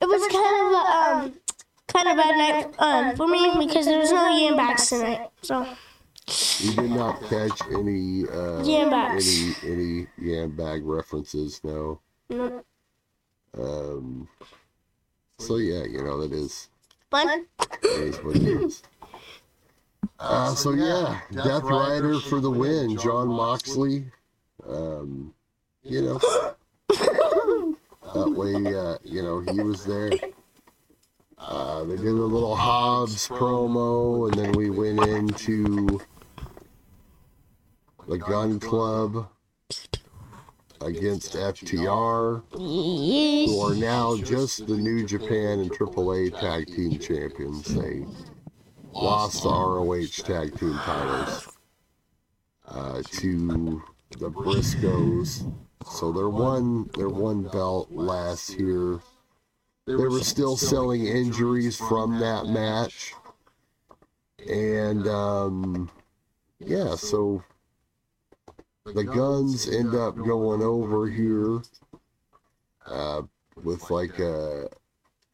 it 0.01 0.07
was 0.07 0.23
kind 0.29 0.57
of 0.63 0.73
a 0.73 1.27
um, 1.27 1.41
kind 1.89 2.09
of 2.09 2.17
bad 2.17 2.37
night 2.37 2.75
um 2.79 3.17
for 3.17 3.27
me 3.27 3.67
because 3.67 3.87
there 3.87 3.99
was 3.99 4.13
no 4.13 4.31
Ian 4.31 4.57
backs 4.57 4.89
tonight. 4.91 5.29
So 5.43 5.67
You 6.61 6.73
did 6.75 6.91
not 6.91 7.21
catch 7.23 7.61
any 7.71 8.25
uh, 8.25 8.63
Yambags. 8.63 9.63
any 9.65 9.73
any 9.73 10.07
yam 10.19 10.55
bag 10.57 10.85
references. 10.85 11.61
No. 11.65 12.01
mm, 12.31 12.63
Um. 13.59 14.29
So 15.39 15.57
yeah, 15.57 15.85
you 15.85 16.03
know 16.03 16.21
that 16.21 16.33
is 16.33 16.69
fun. 17.11 17.47
that 17.59 17.85
is 17.85 18.17
what 18.23 18.37
it 18.37 18.43
is. 18.43 18.83
Uh, 20.19 20.55
so 20.55 20.71
yeah, 20.73 21.21
Death 21.33 21.65
Rider 21.65 22.21
for 22.21 22.39
the 22.39 22.51
win, 22.51 22.97
Jon 22.97 23.27
Moxley. 23.29 24.05
Um, 24.69 25.35
you 25.83 26.01
know, 26.03 26.19
that 26.89 28.31
way, 28.31 28.55
uh, 28.55 28.99
you 29.05 29.23
know, 29.23 29.41
he 29.41 29.61
was 29.61 29.85
there. 29.85 30.13
Uh, 31.39 31.83
they 31.85 31.97
did 31.97 32.07
a 32.07 32.13
little 32.13 32.55
Hobbs 32.55 33.27
promo, 33.29 34.29
and 34.31 34.39
then 34.39 34.53
we 34.53 34.71
went 34.71 35.05
into 35.05 36.01
the 38.13 38.19
Gun 38.19 38.61
Club 38.61 39.27
against 40.83 41.33
FTR, 41.33 42.43
who 42.53 43.61
are 43.63 43.75
now 43.75 44.19
just 44.19 44.67
the 44.67 44.77
New 44.77 45.07
Japan 45.07 45.61
and 45.61 45.71
AAA 45.71 46.39
Tag 46.39 46.67
Team 46.67 46.99
Champions. 46.99 47.75
They 47.75 48.05
lost 48.93 49.45
the 49.45 49.49
ROH 49.49 50.25
Tag 50.25 50.59
Team 50.59 50.75
titles 50.75 51.57
uh, 52.69 53.03
to 53.13 53.83
the 54.19 54.31
Briscoes. 54.31 55.51
So 55.91 56.13
they're 56.13 56.29
one, 56.29 56.91
they're 56.95 57.09
one 57.09 57.45
belt 57.45 57.91
less 57.93 58.47
here. 58.47 59.01
They 59.87 59.95
were 59.95 60.21
still 60.21 60.59
selling 60.59 61.07
injuries 61.07 61.79
from 61.79 62.19
that 62.19 62.45
match, 62.45 63.15
and 64.47 65.09
um, 65.09 65.91
yeah, 66.61 66.95
so 66.95 67.43
the 68.85 69.05
guns 69.05 69.69
end 69.69 69.95
up 69.95 70.17
going 70.17 70.63
over 70.63 71.09
here 71.09 71.61
uh, 72.87 73.23
with 73.63 73.91
like 73.91 74.19
a 74.19 74.69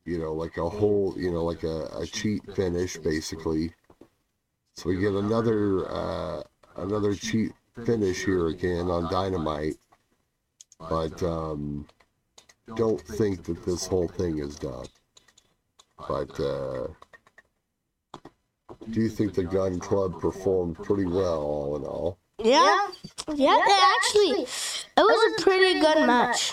you 0.04 0.18
know 0.18 0.32
like 0.32 0.56
a 0.58 0.68
whole 0.68 1.14
you 1.16 1.30
know 1.30 1.44
like 1.44 1.62
a, 1.62 1.86
a 1.98 2.06
cheat 2.06 2.42
finish 2.54 2.96
basically. 2.98 3.72
So 4.74 4.90
we 4.90 4.98
get 4.98 5.14
another 5.14 5.90
uh, 5.90 6.42
another 6.76 7.14
cheat 7.14 7.52
finish 7.84 8.24
here 8.24 8.48
again 8.48 8.90
on 8.90 9.10
dynamite. 9.10 9.76
But 10.78 11.20
um, 11.22 11.86
don't 12.76 13.00
think 13.00 13.44
that 13.44 13.64
this 13.64 13.86
whole 13.86 14.08
thing 14.08 14.38
is 14.38 14.56
done. 14.56 14.86
But 16.06 16.38
uh, 16.38 16.88
do 18.90 19.00
you 19.00 19.08
think 19.08 19.34
the 19.34 19.42
gun 19.42 19.80
club 19.80 20.20
performed 20.20 20.76
pretty 20.76 21.06
well 21.06 21.40
all 21.42 21.76
in 21.76 21.82
all 21.82 22.18
Yeah. 22.38 22.88
Yeah, 23.34 23.58
they 23.66 23.78
actually, 23.96 24.42
it 24.42 24.48
was 24.96 25.32
a 25.38 25.42
pretty 25.42 25.80
good 25.80 26.06
match. 26.06 26.52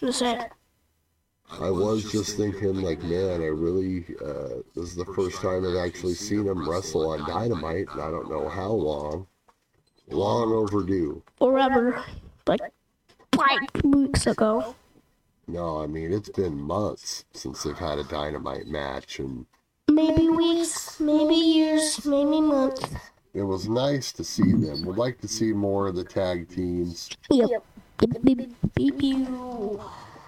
to 0.00 0.12
say. 0.12 0.46
I 1.60 1.70
was 1.70 2.10
just 2.10 2.36
thinking, 2.36 2.80
like, 2.80 3.02
man, 3.02 3.42
I 3.42 3.46
really, 3.46 4.04
uh, 4.24 4.62
this 4.74 4.84
is 4.84 4.94
the 4.96 5.04
first 5.04 5.40
time 5.40 5.66
I've 5.66 5.76
actually 5.86 6.14
seen 6.14 6.46
him 6.46 6.68
wrestle 6.68 7.10
on 7.10 7.28
Dynamite, 7.28 7.88
and 7.92 8.00
I 8.00 8.10
don't 8.10 8.30
know 8.30 8.48
how 8.48 8.70
long. 8.70 9.26
Long 10.08 10.52
overdue. 10.52 11.22
Forever. 11.38 12.02
Like, 12.46 12.60
five 13.34 13.58
weeks 13.84 14.26
ago. 14.26 14.74
No, 15.46 15.82
I 15.82 15.86
mean, 15.86 16.12
it's 16.12 16.30
been 16.30 16.58
months 16.58 17.24
since 17.32 17.62
they've 17.62 17.76
had 17.76 17.98
a 17.98 18.04
Dynamite 18.04 18.66
match, 18.66 19.18
and 19.18 19.46
Maybe 19.88 20.28
weeks, 20.28 20.98
maybe 21.00 21.34
years, 21.34 22.04
maybe 22.06 22.40
months. 22.40 22.82
It 23.34 23.42
was 23.42 23.68
nice 23.68 24.12
to 24.12 24.24
see 24.24 24.52
them. 24.52 24.84
Would 24.84 24.98
like 24.98 25.20
to 25.20 25.28
see 25.28 25.52
more 25.52 25.88
of 25.88 25.96
the 25.96 26.04
tag 26.04 26.48
teams. 26.48 27.08
Yep. 27.30 27.64
Beep, 27.98 28.22
beep, 28.22 28.74
beep, 28.74 28.98
beep. 28.98 29.28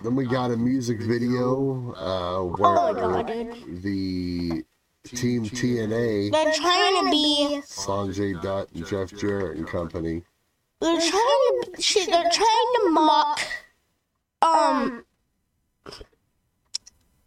Then 0.03 0.17
we 0.17 0.27
got 0.27 0.51
a 0.51 0.57
music 0.57 1.01
video 1.01 1.95
uh, 1.97 2.39
Oh 2.39 2.57
my 2.59 2.93
where 2.93 2.95
god, 2.95 3.27
dude. 3.27 3.83
the 3.83 4.65
Team 5.05 5.45
TNA, 5.45 6.33
They're 6.33 6.53
trying 6.53 7.05
to 7.05 7.11
be. 7.11 7.61
Sonjay 7.67 8.41
Dutt 8.41 8.69
and 8.75 8.87
Jeff 8.87 9.15
Jarrett 9.19 9.59
and 9.59 9.67
company, 9.67 10.23
They're 10.81 10.99
trying 10.99 11.61
to. 11.75 12.07
They're 12.07 12.31
trying 12.31 12.75
to 12.77 12.89
mock. 12.91 13.41
Um. 14.41 15.05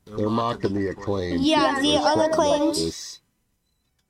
They're 0.06 0.30
mocking 0.30 0.74
the 0.74 0.88
acclaim. 0.88 1.40
Yeah, 1.42 1.80
the 1.80 1.98
other 1.98 2.24
Unacclaimed. 2.24 2.76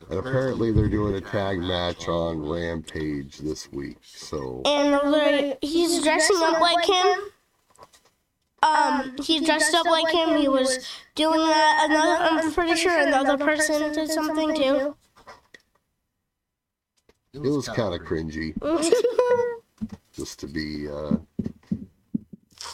And 0.09 0.19
apparently 0.19 0.71
they're 0.71 0.87
doing 0.87 1.15
a 1.15 1.21
tag 1.21 1.59
match 1.59 2.07
on 2.07 2.47
Rampage 2.47 3.39
this 3.39 3.69
week. 3.71 3.97
So 4.03 4.61
And 4.65 5.57
he's 5.61 6.01
dressing 6.01 6.37
up 6.41 6.61
like 6.61 6.85
him. 6.85 7.19
Um, 8.63 9.15
he 9.21 9.45
dressed 9.45 9.75
up 9.75 9.85
like 9.85 10.13
him. 10.13 10.37
He 10.37 10.47
was 10.47 10.87
doing 11.15 11.39
that. 11.39 11.87
Another, 11.89 12.23
I'm 12.23 12.53
pretty 12.53 12.75
sure 12.75 12.99
another 12.99 13.37
person 13.37 13.93
did 13.93 14.09
something 14.09 14.55
too. 14.55 14.95
it 17.33 17.39
was 17.39 17.67
kind 17.67 17.93
of 17.93 18.01
cringy, 18.01 18.55
just 20.13 20.39
to 20.39 20.47
be, 20.47 20.87
uh, 20.87 21.17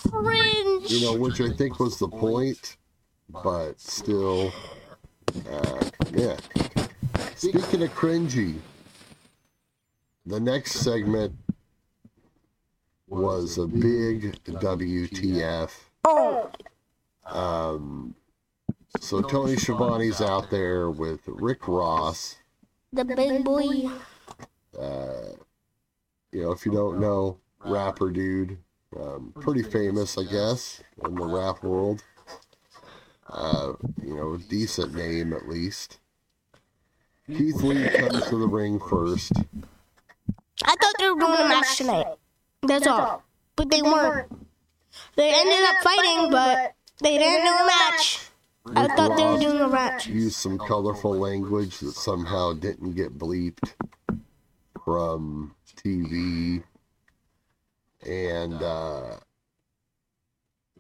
Cringe. 0.10 0.89
you 0.89 1.02
know, 1.02 1.17
which 1.17 1.41
I 1.41 1.50
think 1.50 1.80
was 1.80 1.98
the 1.98 2.08
point, 2.08 2.78
but 3.43 3.80
still, 3.80 4.54
uh, 5.52 5.89
yeah. 6.13 6.38
Speaking 7.36 7.84
of 7.84 7.93
cringy, 7.93 8.56
the 10.26 10.39
next 10.39 10.74
segment 10.74 11.34
was 13.08 13.58
a 13.58 13.67
big 13.67 14.38
WTF. 14.46 15.72
Oh, 16.06 16.50
Um, 17.26 18.15
so 19.00 19.22
Tony 19.22 19.56
Schiavone's 19.56 20.22
out 20.22 20.50
there 20.52 20.89
with 20.89 21.22
Rick 21.28 21.67
Ross. 21.67 22.38
the 22.91 23.04
big 23.06 23.43
boy. 23.43 23.89
Uh, 24.80 25.34
you 26.32 26.41
know, 26.43 26.52
if 26.52 26.65
you 26.65 26.72
don't 26.72 27.00
know, 27.00 27.38
rapper 27.65 28.10
dude, 28.12 28.58
um, 29.00 29.34
pretty 29.39 29.63
famous, 29.63 30.17
I 30.17 30.24
guess, 30.24 30.82
in 31.06 31.15
the 31.15 31.26
rap 31.26 31.63
world. 31.63 32.04
Uh, 33.30 33.74
you 34.04 34.15
know, 34.15 34.38
decent 34.38 34.93
name 34.93 35.34
at 35.34 35.48
least. 35.48 36.00
Keith 37.27 37.62
Lee 37.62 37.88
comes 37.88 38.25
to 38.27 38.38
the 38.38 38.47
ring 38.47 38.79
first. 38.79 39.31
I 40.65 40.75
thought 40.75 40.95
they 40.99 41.09
were 41.09 41.19
doing 41.19 41.39
a 41.39 41.47
match 41.47 41.77
tonight. 41.77 42.07
That's 42.63 42.86
all. 42.86 43.23
But 43.55 43.69
they 43.69 43.81
weren't. 43.81 44.31
They 45.15 45.33
ended 45.33 45.63
up 45.69 45.75
fighting, 45.83 46.31
but 46.31 46.75
they 47.01 47.17
didn't 47.17 47.45
do 47.45 47.51
a 47.51 47.65
match. 47.65 48.19
I 48.75 48.83
Rick 48.83 48.91
thought 48.95 49.17
they 49.17 49.23
were 49.23 49.31
Ross 49.31 49.41
doing 49.41 49.62
a 49.62 49.67
match. 49.67 50.07
used 50.07 50.36
some 50.36 50.57
colorful 50.57 51.15
language 51.15 51.79
that 51.79 51.93
somehow 51.93 52.53
didn't 52.53 52.93
get 52.93 53.17
bleeped 53.17 53.73
from 54.83 55.55
TV. 55.75 56.63
And 58.05 58.62
uh, 58.62 59.17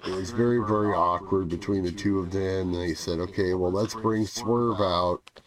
it 0.05 0.11
was 0.11 0.31
very, 0.31 0.59
very 0.65 0.93
awkward 0.93 1.49
between 1.49 1.83
the 1.83 1.91
two 1.91 2.19
of 2.19 2.31
them. 2.31 2.73
They 2.73 2.93
said, 2.93 3.19
okay, 3.19 3.53
well, 3.53 3.71
let's 3.71 3.95
bring 3.95 4.25
Swerve 4.25 4.81
out. 4.81 5.41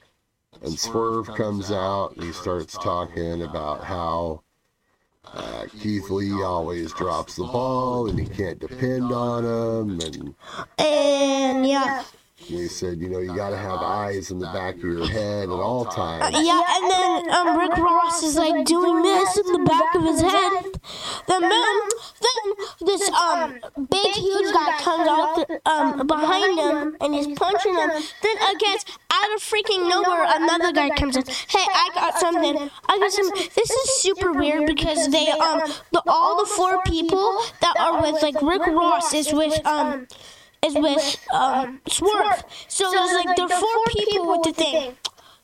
And 0.63 0.79
Swerve 0.79 1.27
comes 1.35 1.71
out 1.71 2.15
and 2.17 2.25
he 2.25 2.33
starts 2.33 2.75
talking 2.75 3.43
about 3.43 3.85
how 3.85 4.43
uh, 5.33 5.67
Keith 5.81 6.09
Lee 6.11 6.43
always 6.43 6.93
drops 6.93 7.37
the 7.37 7.45
ball 7.45 8.09
and 8.09 8.19
he 8.19 8.27
can't 8.27 8.59
depend 8.59 9.13
on 9.13 9.45
him. 9.45 10.01
And 10.01 10.35
And 10.79 11.67
yeah. 11.67 12.05
They 12.49 12.69
said, 12.69 13.01
you 13.01 13.09
know, 13.09 13.19
you 13.19 13.35
got 13.35 13.51
to 13.51 13.57
have 13.57 13.81
eyes 13.83 14.31
in 14.31 14.39
the 14.39 14.47
back 14.47 14.77
of 14.77 14.83
your 14.83 15.09
head 15.09 15.45
at 15.45 15.51
all 15.51 15.85
times. 15.85 16.35
Yeah, 16.35 16.63
and 16.69 16.91
then 16.91 17.31
um, 17.35 17.59
Rick 17.59 17.77
Ross 17.77 18.23
is 18.23 18.37
like 18.37 18.65
doing 18.65 19.03
this 19.03 19.37
in 19.37 19.53
the 19.53 19.65
back 19.67 19.95
of 19.95 20.03
his 20.03 20.21
head. 20.21 20.81
Then, 21.27 21.43
then, 21.43 21.81
this 22.81 23.11
um 23.11 23.55
big 23.91 24.13
huge 24.15 24.53
guy 24.53 24.79
comes 24.79 25.09
out 25.09 25.51
um 25.67 26.07
behind 26.07 26.59
him 26.59 26.97
and 27.01 27.15
he's 27.15 27.27
punching 27.39 27.75
him. 27.75 27.91
Then 28.23 28.37
against 28.55 28.91
out 29.11 29.35
of 29.35 29.43
freaking 29.43 29.89
nowhere, 29.89 30.27
another 30.37 30.73
guy 30.73 30.91
comes 30.91 31.17
in. 31.17 31.25
Hey, 31.27 31.67
I 31.67 31.91
got 31.95 32.19
something. 32.19 32.71
I 32.89 32.99
got 32.99 33.13
something. 33.13 33.49
This 33.55 33.71
is 33.71 33.95
super 34.01 34.33
weird 34.33 34.67
because 34.67 35.09
they 35.11 35.29
um 35.31 35.61
the 35.93 36.03
all 36.07 36.45
the 36.45 36.51
four 36.51 36.83
people 36.85 37.41
that 37.61 37.75
are 37.79 38.01
with 38.03 38.23
like 38.23 38.41
Rick 38.43 38.67
Ross 38.67 39.13
is 39.15 39.33
with 39.33 39.65
um 39.67 40.07
is 40.67 40.75
with 40.75 41.27
um 41.33 41.81
Swerve. 41.89 42.45
So 42.69 42.91
there's 42.91 43.13
like 43.13 43.37
there 43.37 43.47
are 43.47 43.61
four 43.61 43.85
people 43.97 44.29
with 44.33 44.43
the 44.45 44.53
thing. 44.53 44.95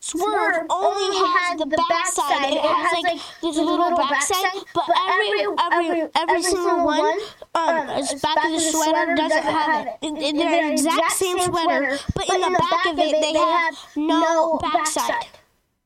Swerve 0.00 0.66
only 0.68 1.16
has 1.16 1.58
the 1.60 1.66
backside. 1.66 2.52
It 2.52 2.60
has 2.60 2.92
like 3.04 3.20
this 3.40 3.56
little 3.56 3.96
backside, 3.96 4.64
but 4.74 4.84
every 5.08 5.46
every 5.72 6.10
every 6.16 6.42
single 6.42 6.84
one 6.84 7.18
um 7.54 7.88
is 7.90 8.12
back 8.20 8.44
of 8.44 8.50
the 8.52 8.58
sweater 8.60 9.14
doesn't 9.14 9.42
have 9.44 9.86
it. 9.86 9.92
It- 10.02 10.18
it- 10.22 10.36
They're 10.36 10.66
the 10.68 10.72
exact 10.72 11.12
same 11.12 11.38
sweater, 11.38 11.98
but 12.16 12.28
in 12.28 12.40
the 12.40 12.50
back 12.58 12.86
of 12.86 12.98
it 12.98 13.12
they 13.20 13.32
have 13.38 13.76
no 13.96 14.58
backside. 14.60 15.26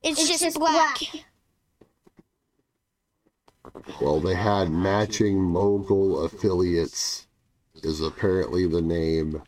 It's 0.03 0.27
just 0.27 0.57
black. 0.57 0.97
Well, 4.01 4.19
they 4.19 4.33
had 4.33 4.71
matching 4.71 5.39
mogul 5.41 6.23
affiliates, 6.23 7.26
is 7.83 8.01
apparently 8.01 8.67
the 8.67 8.81
name 8.81 9.41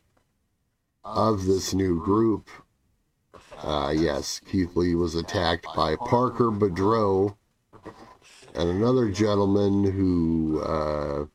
of 1.04 1.46
this 1.46 1.74
new 1.74 2.04
group. 2.04 2.50
Uh, 3.62 3.94
yes, 3.96 4.40
Keith 4.40 4.76
Lee 4.76 4.96
was 4.96 5.16
attacked 5.16 5.68
by 5.76 5.96
Parker 5.96 6.52
Boudreaux 6.52 7.36
and 8.56 8.70
another 8.70 9.10
gentleman 9.10 9.84
who 9.84 10.62
uh, 10.62 11.26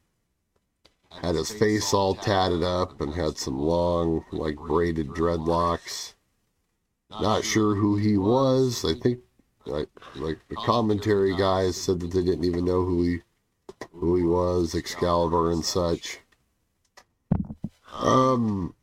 had 1.23 1.35
his 1.35 1.51
face 1.51 1.95
all 1.95 2.15
tatted 2.15 2.63
up 2.63 3.01
and 3.01 3.15
had 3.15 3.39
some 3.39 3.59
long, 3.59 4.25
like 4.33 4.57
braided 4.57 5.09
dreadlocks. 5.09 6.15
Not 7.21 7.45
sure 7.45 7.75
who 7.77 7.97
he 7.97 8.19
was. 8.19 8.85
I 8.85 8.95
think, 8.95 9.21
like, 9.67 9.89
like 10.17 10.39
the 10.49 10.57
commentary 10.57 11.37
guys 11.37 11.77
said 11.77 12.01
that 12.01 12.13
they 12.13 12.25
didn't 12.25 12.45
even 12.45 12.65
know 12.65 12.85
who 12.85 13.03
he 13.03 13.19
who 13.93 14.17
he 14.17 14.25
was, 14.25 14.75
Excalibur 14.75 15.53
and 15.53 15.65
such. 15.65 16.19
Um, 17.99 18.75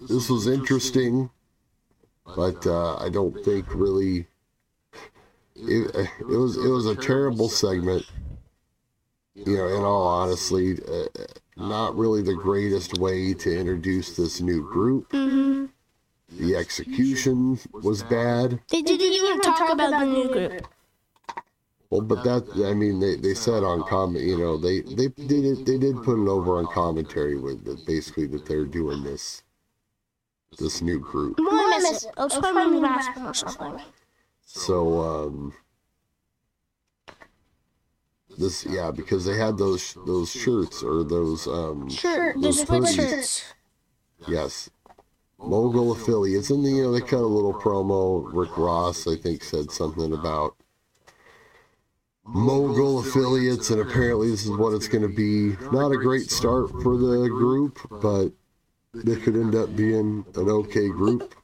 this 0.00 0.28
was 0.28 0.46
interesting, 0.46 1.30
but 2.36 2.66
uh, 2.66 2.96
I 2.96 3.08
don't 3.08 3.44
think 3.44 3.74
really. 3.74 4.26
It, 5.56 5.94
it 6.18 6.26
was 6.26 6.56
it 6.56 6.68
was 6.68 6.86
a 6.86 6.96
terrible 6.96 7.48
segment. 7.48 8.04
You 9.34 9.56
know, 9.56 9.68
in 9.68 9.82
all 9.82 10.06
honesty, 10.06 10.78
uh, 10.82 11.06
not 11.56 11.96
really 11.96 12.22
the 12.22 12.34
greatest 12.34 12.98
way 12.98 13.34
to 13.34 13.58
introduce 13.58 14.16
this 14.16 14.40
new 14.40 14.62
group. 14.62 15.10
hmm 15.12 15.66
The 16.28 16.56
execution 16.56 17.58
was 17.72 18.02
bad. 18.02 18.60
They 18.70 18.82
didn't 18.82 19.12
even 19.12 19.40
talk 19.40 19.72
about 19.72 19.90
the 19.90 20.06
new 20.06 20.28
group. 20.28 20.66
Well, 21.94 22.02
but 22.02 22.24
that 22.24 22.66
I 22.68 22.74
mean, 22.74 22.98
they, 22.98 23.14
they 23.14 23.34
said 23.34 23.62
on 23.62 23.84
comment, 23.84 24.24
you 24.24 24.36
know, 24.36 24.58
they 24.58 24.80
they 24.80 25.06
they 25.16 25.40
did 25.40 25.64
they 25.64 25.78
did 25.78 26.02
put 26.02 26.20
it 26.20 26.28
over 26.28 26.58
on 26.58 26.66
commentary 26.66 27.38
with 27.38 27.64
that 27.66 27.86
basically 27.86 28.26
that 28.28 28.46
they're 28.46 28.64
doing 28.64 29.04
this 29.04 29.44
this 30.58 30.82
new 30.82 30.98
group. 30.98 31.38
Well, 31.38 31.50
I 31.52 31.78
miss 31.78 32.02
it. 32.02 32.10
I 32.16 32.24
was 32.24 32.34
playing 32.36 32.82
basketball 32.82 33.28
or 33.28 33.34
something. 33.34 33.80
So 34.44 35.00
um, 35.02 35.54
this 38.38 38.66
yeah, 38.66 38.90
because 38.90 39.24
they 39.24 39.36
had 39.36 39.56
those 39.56 39.96
those 40.04 40.32
shirts 40.32 40.82
or 40.82 41.04
those 41.04 41.46
um 41.46 41.88
Sure, 41.88 42.34
those 42.36 42.64
hoodies. 42.64 42.96
shirts. 42.96 43.54
Yes. 44.26 44.68
Mogul 45.38 45.92
affiliates, 45.92 46.50
and 46.50 46.66
then 46.66 46.74
you 46.74 46.82
know 46.82 46.92
they 46.92 47.00
cut 47.00 47.20
a 47.20 47.34
little 47.38 47.54
promo. 47.54 48.28
Rick 48.32 48.58
Ross, 48.58 49.06
I 49.06 49.14
think, 49.14 49.44
said 49.44 49.70
something 49.70 50.12
about 50.12 50.56
mogul 52.24 53.00
affiliates, 53.00 53.70
and 53.70 53.80
apparently 53.80 54.30
this 54.30 54.44
is 54.44 54.50
what 54.50 54.72
it's 54.72 54.88
going 54.88 55.02
to 55.02 55.14
be. 55.14 55.56
Not 55.70 55.92
a 55.92 55.96
great 55.96 56.30
start 56.30 56.70
for 56.82 56.96
the 56.96 57.28
group, 57.28 57.78
but 57.90 58.30
they 58.94 59.16
could 59.16 59.36
end 59.36 59.54
up 59.54 59.74
being 59.76 60.24
an 60.34 60.48
okay 60.48 60.88
group, 60.88 61.34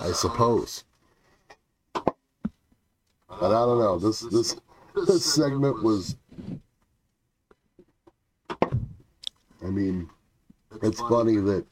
I 0.00 0.12
suppose. 0.12 0.84
But 1.94 3.52
I 3.52 3.66
don't 3.66 3.78
know. 3.78 3.98
This 3.98 4.20
this 4.20 4.56
this 5.06 5.24
segment 5.24 5.82
was. 5.82 6.16
I 9.62 9.70
mean, 9.70 10.08
it's 10.82 11.00
funny 11.00 11.36
that 11.36 11.66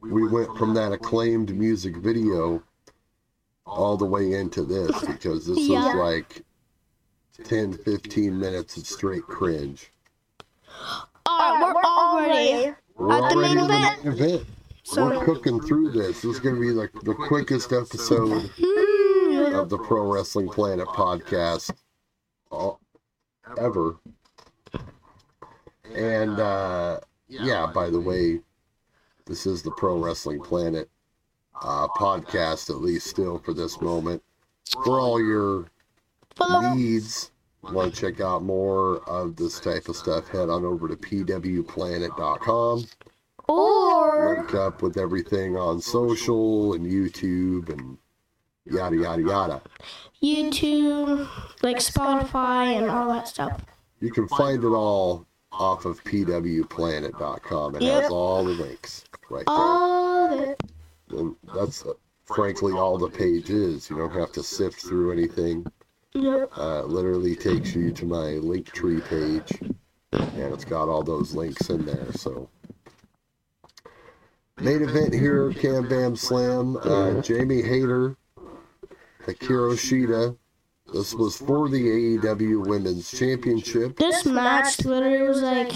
we 0.00 0.28
went 0.28 0.56
from 0.58 0.74
that 0.74 0.92
acclaimed 0.92 1.54
music 1.54 1.96
video 1.96 2.62
all 3.76 3.96
the 3.96 4.04
way 4.06 4.32
into 4.32 4.64
this 4.64 5.04
because 5.06 5.46
this 5.46 5.58
Yeah. 5.58 5.86
was 5.86 5.94
like 5.94 6.42
10, 7.44 7.74
15 7.74 8.38
minutes 8.38 8.76
of 8.76 8.86
straight 8.86 9.22
cringe. 9.24 9.92
Alright, 11.28 11.74
we're 11.74 11.82
already. 11.82 12.74
We're 12.96 13.12
At 13.12 13.30
the 13.30 13.36
main 13.36 13.58
event. 13.58 14.02
the 14.02 14.10
main 14.10 14.20
event. 14.30 14.46
So- 14.84 15.06
We're 15.06 15.24
cooking 15.24 15.60
through 15.60 15.90
this. 15.92 16.22
This 16.22 16.24
is 16.36 16.40
going 16.40 16.54
to 16.54 16.60
be 16.60 16.70
like 16.70 16.92
the 17.02 17.14
quickest 17.14 17.72
episode 17.72 18.50
Hmm. 18.56 19.54
of 19.54 19.68
the 19.68 19.78
Pro 19.78 20.10
Wrestling 20.12 20.48
Planet 20.48 20.86
podcast 20.88 21.72
all, 22.50 22.80
ever. 23.58 23.96
And 25.94 26.38
uh, 26.40 27.00
yeah, 27.28 27.66
by 27.66 27.90
the 27.90 28.00
way, 28.00 28.40
this 29.26 29.46
is 29.46 29.62
the 29.62 29.70
Pro 29.72 29.98
Wrestling 29.98 30.40
Planet 30.40 30.88
uh, 31.62 31.88
podcast, 31.88 32.70
at 32.70 32.76
least 32.76 33.06
still 33.08 33.38
for 33.38 33.52
this 33.54 33.80
moment. 33.80 34.22
For 34.84 34.98
all 35.00 35.20
your 35.24 35.66
needs, 36.74 37.30
want 37.62 37.94
to 37.94 38.00
check 38.00 38.20
out 38.20 38.42
more 38.42 38.98
of 39.08 39.36
this 39.36 39.58
type 39.60 39.88
of 39.88 39.96
stuff, 39.96 40.28
head 40.28 40.48
on 40.48 40.64
over 40.64 40.88
to 40.88 40.96
pwplanet.com. 40.96 42.86
Or 43.48 44.34
Link 44.36 44.54
up 44.54 44.82
with 44.82 44.96
everything 44.96 45.56
on 45.56 45.80
social 45.80 46.74
and 46.74 46.84
YouTube 46.84 47.68
and 47.70 47.96
yada 48.64 48.96
yada 48.96 49.22
yada. 49.22 49.62
YouTube, 50.22 51.28
like 51.62 51.76
Spotify 51.76 52.76
and 52.76 52.90
all 52.90 53.08
that 53.12 53.28
stuff. 53.28 53.60
You 54.00 54.10
can 54.10 54.26
find 54.28 54.64
it 54.64 54.66
all 54.68 55.26
off 55.52 55.84
of 55.84 56.02
pwplanet.com. 56.02 57.76
It 57.76 57.82
Yep. 57.82 58.02
has 58.02 58.10
all 58.10 58.44
the 58.44 58.50
links 58.52 59.04
right 59.30 59.44
All 59.46 60.32
of 60.32 60.40
it. 60.40 60.58
there. 60.58 60.65
And 61.10 61.36
that's 61.54 61.84
uh, 61.84 61.92
frankly 62.24 62.72
all 62.72 62.98
the 62.98 63.08
page 63.08 63.50
is. 63.50 63.88
You 63.88 63.96
don't 63.96 64.12
have 64.12 64.32
to 64.32 64.42
sift 64.42 64.80
through 64.80 65.12
anything. 65.12 65.66
Yep. 66.14 66.50
Uh, 66.56 66.82
it 66.84 66.88
literally 66.88 67.36
takes 67.36 67.74
you 67.74 67.92
to 67.92 68.06
my 68.06 68.32
link 68.40 68.72
tree 68.72 69.00
page, 69.02 69.52
and 70.12 70.54
it's 70.54 70.64
got 70.64 70.88
all 70.88 71.02
those 71.02 71.34
links 71.34 71.68
in 71.68 71.84
there. 71.84 72.10
So, 72.12 72.48
main 74.58 74.82
event 74.82 75.12
here, 75.12 75.52
Cam 75.52 75.86
Bam 75.88 76.16
Slam, 76.16 76.78
uh, 76.78 77.20
Jamie 77.20 77.60
Hayter, 77.60 78.16
Akira 79.26 79.72
Shida. 79.74 80.36
This 80.92 81.12
was 81.12 81.36
for 81.36 81.68
the 81.68 81.82
AEW 82.18 82.66
Women's 82.66 83.10
Championship. 83.10 83.96
This 83.96 84.24
match 84.24 84.84
literally 84.84 85.26
was 85.26 85.42
like 85.42 85.72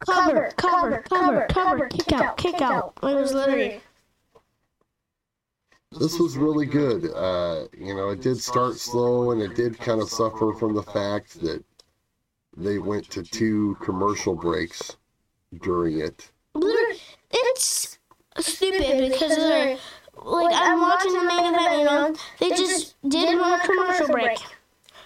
cover, 0.00 0.52
cover, 0.56 1.02
cover, 1.08 1.46
cover, 1.48 1.88
kick 1.88 2.12
out, 2.12 2.36
kick 2.36 2.60
out. 2.60 2.92
It 3.02 3.14
was 3.14 3.32
literally. 3.32 3.80
This 5.98 6.18
was 6.18 6.36
really 6.36 6.66
good. 6.66 7.10
Uh, 7.14 7.66
you 7.78 7.94
know, 7.94 8.10
it 8.10 8.20
did 8.20 8.40
start 8.40 8.76
slow, 8.76 9.30
and 9.30 9.40
it 9.40 9.54
did 9.54 9.78
kind 9.78 10.00
of 10.00 10.08
suffer 10.08 10.52
from 10.52 10.74
the 10.74 10.82
fact 10.82 11.40
that 11.40 11.62
they 12.56 12.78
went 12.78 13.08
to 13.10 13.22
two 13.22 13.76
commercial 13.80 14.34
breaks 14.34 14.96
during 15.62 16.00
it. 16.00 16.30
it's 17.30 17.98
stupid 18.38 19.10
because 19.10 19.36
they're 19.36 19.78
like 20.22 20.54
I'm 20.54 20.80
watching 20.80 21.12
the 21.12 21.24
main 21.24 21.54
event, 21.54 21.78
you 21.78 21.84
know. 21.84 22.14
They 22.40 22.50
just 22.50 22.96
did 23.08 23.38
one 23.38 23.60
commercial 23.60 24.08
break. 24.08 24.38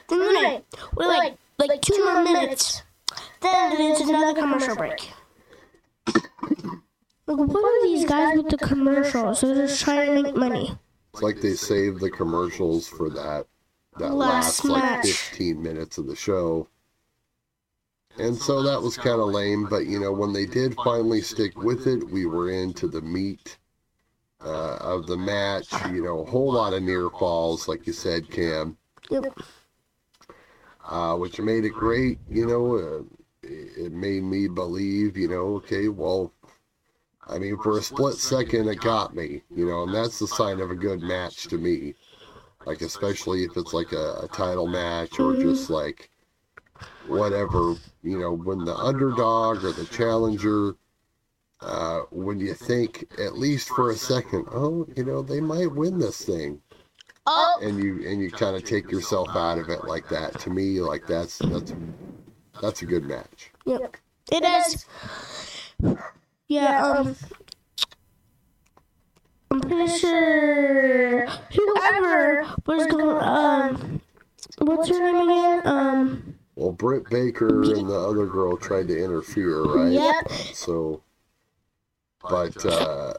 Then 0.08 0.20
they 0.20 0.62
we're 0.96 1.08
like 1.08 1.36
like 1.58 1.82
two 1.82 2.04
more 2.04 2.22
minutes. 2.22 2.82
Then 3.40 3.80
it's 3.80 4.00
another 4.00 4.38
commercial 4.40 4.76
break. 4.76 5.10
Like 7.28 7.36
what 7.36 7.62
are 7.62 7.82
these 7.86 8.06
guys 8.06 8.38
with 8.38 8.48
the 8.48 8.56
commercials? 8.56 9.42
They're 9.42 9.54
just 9.54 9.82
trying 9.82 10.14
to 10.14 10.22
make 10.22 10.34
money. 10.34 10.70
It's 11.12 11.22
like 11.22 11.40
they 11.42 11.54
saved 11.54 12.00
the 12.00 12.10
commercials 12.10 12.88
for 12.88 13.10
that 13.10 13.46
that 13.98 14.14
Last 14.14 14.64
last, 14.64 15.04
like 15.04 15.04
15 15.04 15.62
minutes 15.62 15.98
of 15.98 16.06
the 16.06 16.16
show. 16.16 16.68
And 18.18 18.34
so 18.34 18.62
that 18.62 18.80
was 18.80 18.96
kind 18.96 19.20
of 19.20 19.28
lame, 19.28 19.66
but 19.68 19.86
you 19.86 20.00
know, 20.00 20.10
when 20.12 20.32
they 20.32 20.46
did 20.46 20.74
finally 20.76 21.20
stick 21.20 21.56
with 21.58 21.86
it, 21.86 22.08
we 22.08 22.24
were 22.24 22.50
into 22.50 22.88
the 22.88 23.02
meat 23.02 23.58
uh, 24.40 24.76
of 24.76 25.06
the 25.06 25.16
match. 25.16 25.70
You 25.92 26.02
know, 26.02 26.20
a 26.20 26.24
whole 26.24 26.52
lot 26.52 26.72
of 26.72 26.82
near 26.82 27.10
falls, 27.10 27.68
like 27.68 27.86
you 27.86 27.92
said, 27.92 28.30
Cam, 28.30 28.76
Yep. 29.10 29.38
uh, 30.88 31.14
which 31.16 31.38
made 31.40 31.64
it 31.64 31.74
great. 31.74 32.18
You 32.28 32.46
know, 32.46 32.76
uh, 32.76 33.02
it 33.42 33.86
it 33.86 33.92
made 33.92 34.22
me 34.22 34.48
believe, 34.48 35.16
you 35.16 35.28
know, 35.28 35.56
okay, 35.56 35.88
well, 35.88 36.32
I 37.28 37.38
mean, 37.38 37.58
for 37.58 37.78
a 37.78 37.82
split 37.82 38.14
second, 38.14 38.68
it 38.68 38.80
got 38.80 39.14
me, 39.14 39.42
you 39.54 39.66
know, 39.66 39.82
and 39.82 39.94
that's 39.94 40.18
the 40.18 40.26
sign 40.26 40.60
of 40.60 40.70
a 40.70 40.74
good 40.74 41.02
match 41.02 41.44
to 41.48 41.58
me. 41.58 41.94
Like, 42.66 42.80
especially 42.82 43.44
if 43.44 43.56
it's 43.56 43.72
like 43.72 43.92
a, 43.92 44.20
a 44.22 44.28
title 44.28 44.66
match 44.66 45.18
or 45.20 45.36
just 45.36 45.70
like 45.70 46.10
whatever, 47.06 47.74
you 48.02 48.18
know, 48.18 48.32
when 48.32 48.64
the 48.64 48.74
underdog 48.74 49.64
or 49.64 49.72
the 49.72 49.86
challenger, 49.86 50.74
uh, 51.60 52.00
when 52.10 52.40
you 52.40 52.54
think, 52.54 53.04
at 53.18 53.38
least 53.38 53.68
for 53.68 53.90
a 53.90 53.96
second, 53.96 54.46
oh, 54.52 54.86
you 54.96 55.04
know, 55.04 55.22
they 55.22 55.40
might 55.40 55.72
win 55.72 55.98
this 55.98 56.24
thing. 56.24 56.60
Oh, 57.26 57.58
And 57.62 57.82
you 57.82 58.08
and 58.08 58.22
you 58.22 58.30
kind 58.30 58.56
of 58.56 58.64
take 58.64 58.90
yourself 58.90 59.28
out 59.36 59.58
of 59.58 59.68
it 59.68 59.84
like 59.84 60.08
that. 60.08 60.38
To 60.40 60.50
me, 60.50 60.80
like 60.80 61.06
that's 61.06 61.36
that's 61.38 61.74
that's 62.62 62.80
a 62.80 62.86
good 62.86 63.04
match. 63.04 63.50
yep. 63.66 63.98
It 64.32 64.44
is. 64.44 64.86
Yeah. 66.48 66.82
Um. 66.82 67.16
I'm 69.50 69.60
pretty 69.60 69.98
sure 69.98 71.26
whoever 71.26 72.46
was 72.66 72.86
going. 72.86 73.22
Um. 73.22 74.00
What's 74.58 74.88
her 74.88 75.12
name 75.12 75.28
again? 75.28 75.62
Um. 75.66 76.34
Well, 76.56 76.72
Britt 76.72 77.08
Baker 77.08 77.62
and 77.62 77.88
the 77.88 77.98
other 77.98 78.26
girl 78.26 78.56
tried 78.56 78.88
to 78.88 78.98
interfere, 78.98 79.62
right? 79.62 79.92
Yep. 79.92 80.28
So, 80.54 81.02
but 82.28 82.66
uh, 82.66 83.14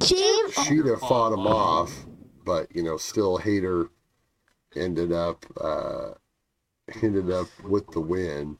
Chief. 0.00 0.54
she'd 0.64 0.86
have 0.86 1.00
fought 1.00 1.32
him 1.32 1.46
off, 1.46 2.06
but 2.44 2.68
you 2.74 2.84
know, 2.84 2.98
still 2.98 3.36
Hayter 3.38 3.90
ended 4.76 5.10
up 5.10 5.44
uh, 5.60 6.10
ended 7.02 7.32
up 7.32 7.48
with 7.64 7.88
the 7.88 8.00
win. 8.00 8.58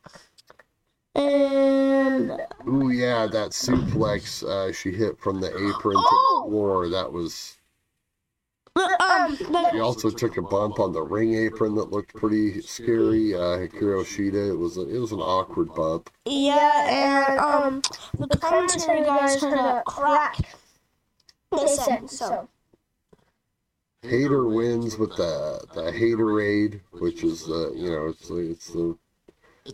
And 1.15 1.76
Ooh 2.69 2.91
yeah, 2.91 3.27
that 3.27 3.51
suplex 3.51 4.43
uh, 4.43 4.73
she 4.73 4.91
hit 4.93 5.19
from 5.19 5.41
the 5.41 5.49
apron 5.49 5.95
to 5.97 6.03
Oh! 6.05 6.43
the 6.45 6.51
floor. 6.51 6.89
That 6.89 7.13
was. 7.13 7.57
um, 8.77 9.37
She 9.73 9.81
also 9.81 10.11
took 10.11 10.37
a 10.37 10.43
bump 10.43 10.79
on 10.81 10.93
the 10.93 11.03
ring 11.03 11.35
apron 11.35 11.75
that 11.77 11.91
looked 11.91 12.15
pretty 12.15 12.61
scary. 12.61 13.35
Uh, 13.35 13.57
Hikaru 13.59 14.05
Shida. 14.05 14.51
It 14.51 14.57
was 14.57 14.77
a, 14.77 14.83
it 14.95 14.99
was 14.99 15.13
an 15.13 15.21
awkward 15.21 15.75
bump. 15.75 16.11
yeah, 16.27 17.27
and 17.29 17.39
um, 17.39 17.83
the 18.19 18.37
commentary 18.37 19.03
guys 19.05 19.41
heard 19.41 19.55
a 19.59 19.83
crack. 19.87 20.39
They 21.53 21.67
said 21.69 22.11
so. 22.11 22.49
Hayter 24.03 24.45
wins 24.47 24.99
with 24.99 25.17
the 25.17 25.65
the 25.75 25.91
Hayterade, 25.91 26.81
which 26.93 27.25
is 27.25 27.45
the 27.47 27.73
you 27.75 27.91
know 27.91 28.07
it's 28.09 28.29
it's 28.31 28.69
the 28.69 28.97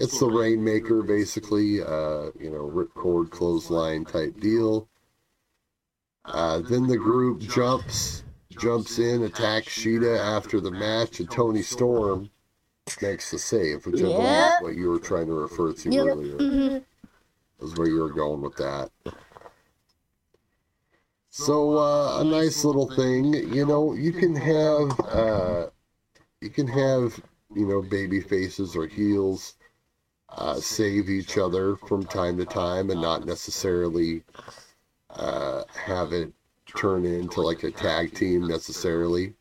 it's 0.00 0.18
the 0.20 0.26
Rainmaker 0.26 1.02
basically. 1.02 1.80
Uh, 1.82 2.30
you 2.38 2.50
know, 2.50 2.70
ripcord 2.70 3.30
clothesline 3.30 4.04
type 4.04 4.38
deal. 4.40 4.88
Uh, 6.24 6.60
then 6.60 6.86
the 6.86 6.96
group 6.96 7.40
jumps 7.40 8.22
jumps 8.50 8.98
in, 8.98 9.22
attacks 9.24 9.68
Shida 9.68 10.18
after 10.18 10.60
the 10.60 10.70
match, 10.70 11.20
and 11.20 11.30
Toni 11.30 11.62
Storm 11.62 12.30
makes 13.00 13.30
the 13.30 13.38
save, 13.38 13.86
which 13.86 14.02
I 14.02 14.08
Yep. 14.08 14.62
what 14.62 14.76
you 14.76 14.90
were 14.90 14.98
trying 14.98 15.26
to 15.26 15.34
refer 15.34 15.72
to 15.72 15.90
Yep. 15.90 16.06
earlier. 16.06 16.38
hmm 16.38 16.78
is 17.60 17.76
where 17.76 17.86
you 17.86 18.00
were 18.00 18.12
going 18.12 18.40
with 18.42 18.56
that. 18.56 18.90
So 21.30 21.78
uh, 21.78 22.20
a 22.20 22.24
nice 22.24 22.64
little 22.64 22.90
thing, 22.90 23.32
you 23.32 23.64
know, 23.64 23.94
you 23.94 24.12
can 24.12 24.34
have 24.36 25.00
uh, 25.00 25.70
you 26.40 26.50
can 26.50 26.66
have 26.66 27.18
you 27.54 27.66
know 27.66 27.80
baby 27.82 28.20
faces 28.20 28.76
or 28.76 28.86
heels 28.86 29.54
uh, 30.36 30.56
save 30.56 31.08
each 31.10 31.38
other 31.38 31.76
from 31.76 32.04
time 32.04 32.36
to 32.38 32.44
time 32.44 32.90
and 32.90 33.00
not 33.00 33.24
necessarily 33.26 34.22
uh, 35.10 35.62
have 35.74 36.12
it 36.12 36.32
turn 36.66 37.04
into 37.04 37.40
like 37.40 37.62
a 37.62 37.70
tag 37.70 38.14
team 38.14 38.46
necessarily. 38.46 39.34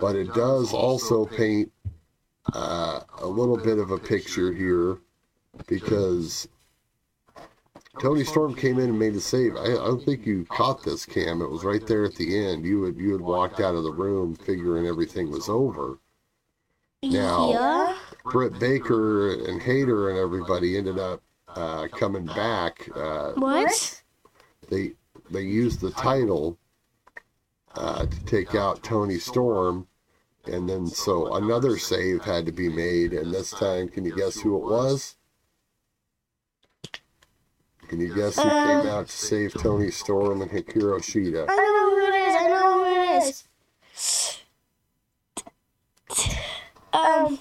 But 0.00 0.16
it 0.16 0.32
does 0.34 0.72
also 0.72 1.26
paint 1.26 1.70
uh, 2.52 3.00
a 3.18 3.26
little 3.26 3.56
bit 3.56 3.78
of 3.78 3.90
a 3.90 3.98
picture 3.98 4.52
here 4.52 4.98
because 5.66 6.48
Toni 7.98 8.24
Storm 8.24 8.54
came 8.54 8.78
in 8.78 8.90
and 8.90 8.98
made 8.98 9.14
a 9.14 9.20
save. 9.20 9.56
I, 9.56 9.64
I 9.64 9.74
don't 9.74 10.04
think 10.04 10.26
you 10.26 10.44
caught 10.46 10.84
this, 10.84 11.06
Cam. 11.06 11.40
It 11.40 11.50
was 11.50 11.64
right 11.64 11.86
there 11.86 12.04
at 12.04 12.14
the 12.14 12.46
end. 12.46 12.64
You 12.64 12.84
had 12.84 12.96
you 12.96 13.12
had 13.12 13.22
walked 13.22 13.60
out 13.60 13.74
of 13.74 13.84
the 13.84 13.92
room 13.92 14.34
figuring 14.34 14.86
everything 14.86 15.30
was 15.30 15.48
over. 15.48 15.98
Now- 17.10 17.50
Yeah. 17.50 17.98
Britt 18.24 18.58
Baker 18.58 19.34
and 19.44 19.62
Hayter 19.62 20.10
and 20.10 20.18
everybody 20.18 20.76
ended 20.76 20.98
up 20.98 21.22
uh, 21.48 21.86
coming 21.88 22.26
back. 22.26 22.88
Uh, 22.94 23.32
What? 23.34 24.02
they 24.68 24.92
they 25.30 25.42
used 25.42 25.80
the 25.80 25.90
title 25.92 26.58
uh, 27.76 28.06
to 28.06 28.24
take 28.24 28.54
out 28.54 28.82
Toni 28.82 29.18
Storm, 29.18 29.86
and 30.46 30.68
then 30.68 30.86
so 30.86 31.34
another 31.34 31.78
save 31.78 32.22
had 32.22 32.46
to 32.46 32.52
be 32.52 32.68
made. 32.68 33.12
And 33.12 33.32
this 33.32 33.50
time, 33.52 33.88
can 33.88 34.04
you 34.04 34.14
guess 34.16 34.40
who 34.40 34.56
it 34.56 34.64
was? 34.64 35.14
Can 37.88 38.00
you 38.00 38.12
guess 38.14 38.34
who 38.36 38.42
Uh, 38.48 38.82
came 38.82 38.90
out 38.90 39.06
to 39.06 39.16
save 39.16 39.52
Toni 39.54 39.90
Storm 39.92 40.42
and 40.42 40.50
Hikaru 40.50 40.98
Shida? 41.00 41.46
I 41.48 41.54
know 41.54 41.90
who 41.90 42.06
it 42.06 42.14
is. 42.28 42.34
I 42.34 42.48
know 42.48 42.72
who 42.74 42.84
it 42.84 43.22
is. 43.22 43.44
Um, 46.96 47.38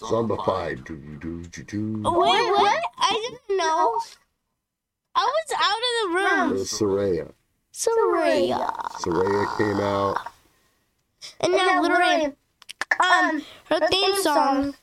Zombified. 0.00 0.84
Do, 0.84 0.96
do, 0.96 1.44
do, 1.44 1.62
do. 1.62 2.02
wait, 2.04 2.50
what? 2.50 2.84
I 2.98 3.12
didn't 3.12 3.58
know. 3.58 4.00
I 5.14 5.24
was 5.26 5.52
out 5.60 5.76
of 5.76 5.92
the 6.02 6.08
room. 6.16 6.50
was 6.52 6.72
Saraya. 6.72 7.32
Soraya. 7.72 9.58
Came 9.58 9.80
out. 9.80 10.18
And 11.40 11.52
now, 11.52 11.82
literally, 11.82 12.32
um, 13.00 13.42
her 13.66 13.86
theme 13.88 14.16
song. 14.22 14.74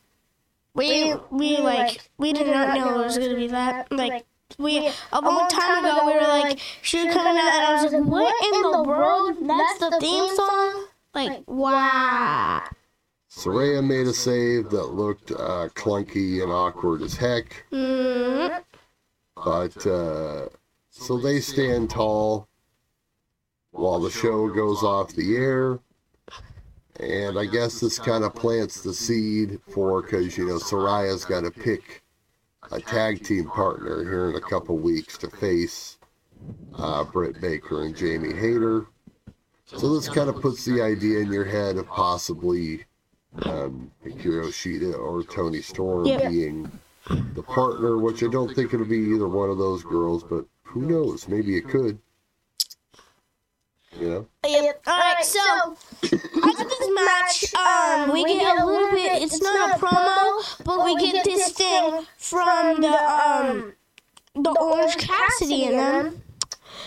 We 0.75 1.15
we 1.31 1.57
like 1.57 2.09
we 2.17 2.33
did 2.33 2.47
not 2.47 2.77
know 2.77 2.99
it 2.99 3.05
was 3.05 3.17
gonna 3.17 3.35
be 3.35 3.47
that. 3.47 3.89
Like 3.91 4.25
we 4.57 4.87
a 5.11 5.21
long 5.21 5.47
time 5.49 5.85
ago 5.85 6.05
we 6.05 6.13
were 6.13 6.21
like 6.21 6.59
she 6.81 7.03
was 7.03 7.13
coming 7.13 7.37
out 7.37 7.53
and 7.53 7.65
I 7.65 7.83
was 7.83 7.93
like, 7.93 8.03
what 8.03 8.53
in 8.53 8.61
the 8.71 8.83
world? 8.83 9.37
That's 9.41 9.79
the 9.79 9.97
theme 9.99 10.35
song. 10.35 10.87
Like 11.13 11.43
wow. 11.47 12.63
Saraya 13.29 13.85
made 13.85 14.07
a 14.07 14.13
save 14.13 14.69
that 14.69 14.93
looked 14.93 15.31
uh, 15.31 15.67
clunky 15.75 16.41
and 16.41 16.51
awkward 16.51 17.01
as 17.01 17.15
heck. 17.15 17.65
Mm, 17.71 18.61
But 19.35 19.85
uh, 19.85 20.47
so 20.89 21.17
they 21.19 21.41
stand 21.41 21.89
tall 21.89 22.47
while 23.71 23.99
the 23.99 24.09
show 24.09 24.47
goes 24.47 24.83
off 24.83 25.13
the 25.13 25.35
air. 25.35 25.79
And 26.97 27.37
I 27.37 27.45
guess 27.45 27.81
this 27.81 27.99
kind 27.99 28.23
of 28.23 28.33
plants 28.33 28.81
the 28.81 28.93
seed 28.93 29.59
for 29.69 30.01
because 30.01 30.37
you 30.37 30.45
know 30.47 30.55
Saraya's 30.55 31.25
got 31.25 31.41
to 31.41 31.51
pick 31.51 32.04
a 32.71 32.79
tag 32.79 33.23
team 33.23 33.45
partner 33.45 34.03
here 34.03 34.29
in 34.29 34.35
a 34.35 34.41
couple 34.41 34.77
weeks 34.77 35.17
to 35.19 35.29
face 35.29 35.97
uh, 36.77 37.03
Britt 37.03 37.39
Baker 37.41 37.83
and 37.83 37.95
Jamie 37.95 38.33
Hayter. 38.33 38.87
So 39.65 39.93
this 39.95 40.07
kind 40.07 40.29
of 40.29 40.41
puts 40.41 40.63
the 40.65 40.81
idea 40.81 41.19
in 41.19 41.31
your 41.31 41.45
head 41.45 41.77
of 41.77 41.87
possibly 41.87 42.85
um, 43.43 43.91
Hikaru 44.05 44.47
Shida 44.49 44.97
or 44.97 45.23
Toni 45.23 45.61
Storm 45.61 46.05
Yep. 46.05 46.29
being 46.29 46.71
the 47.33 47.43
partner, 47.43 47.97
which 47.97 48.23
I 48.23 48.27
don't 48.27 48.53
think 48.53 48.73
it'll 48.73 48.85
be 48.85 48.97
either 48.97 49.27
one 49.27 49.49
of 49.49 49.57
those 49.57 49.83
girls, 49.83 50.23
but 50.23 50.45
who 50.63 50.81
knows? 50.81 51.27
Maybe 51.27 51.57
it 51.57 51.67
could. 51.67 51.99
You 53.99 54.09
know? 54.09 54.27
Yep. 54.45 54.81
All 54.87 54.97
right. 54.99 55.23
So 55.23 55.39
after 56.03 56.63
this 56.63 56.89
match, 56.93 57.55
um, 57.55 58.11
we 58.11 58.25
get 58.25 58.57
a 58.57 58.65
little 58.65 58.91
bit. 58.91 59.21
It's 59.23 59.41
not 59.41 59.71
a 59.71 59.85
promo, 59.85 60.63
but 60.63 60.85
we 60.85 60.95
get 61.11 61.23
this 61.23 61.51
thing 61.51 62.05
from 62.17 62.81
the 62.81 62.89
um, 62.89 63.73
the 64.35 64.51
Orange 64.59 64.97
Cassidy 64.97 65.65
and 65.65 65.79
them. 65.79 66.21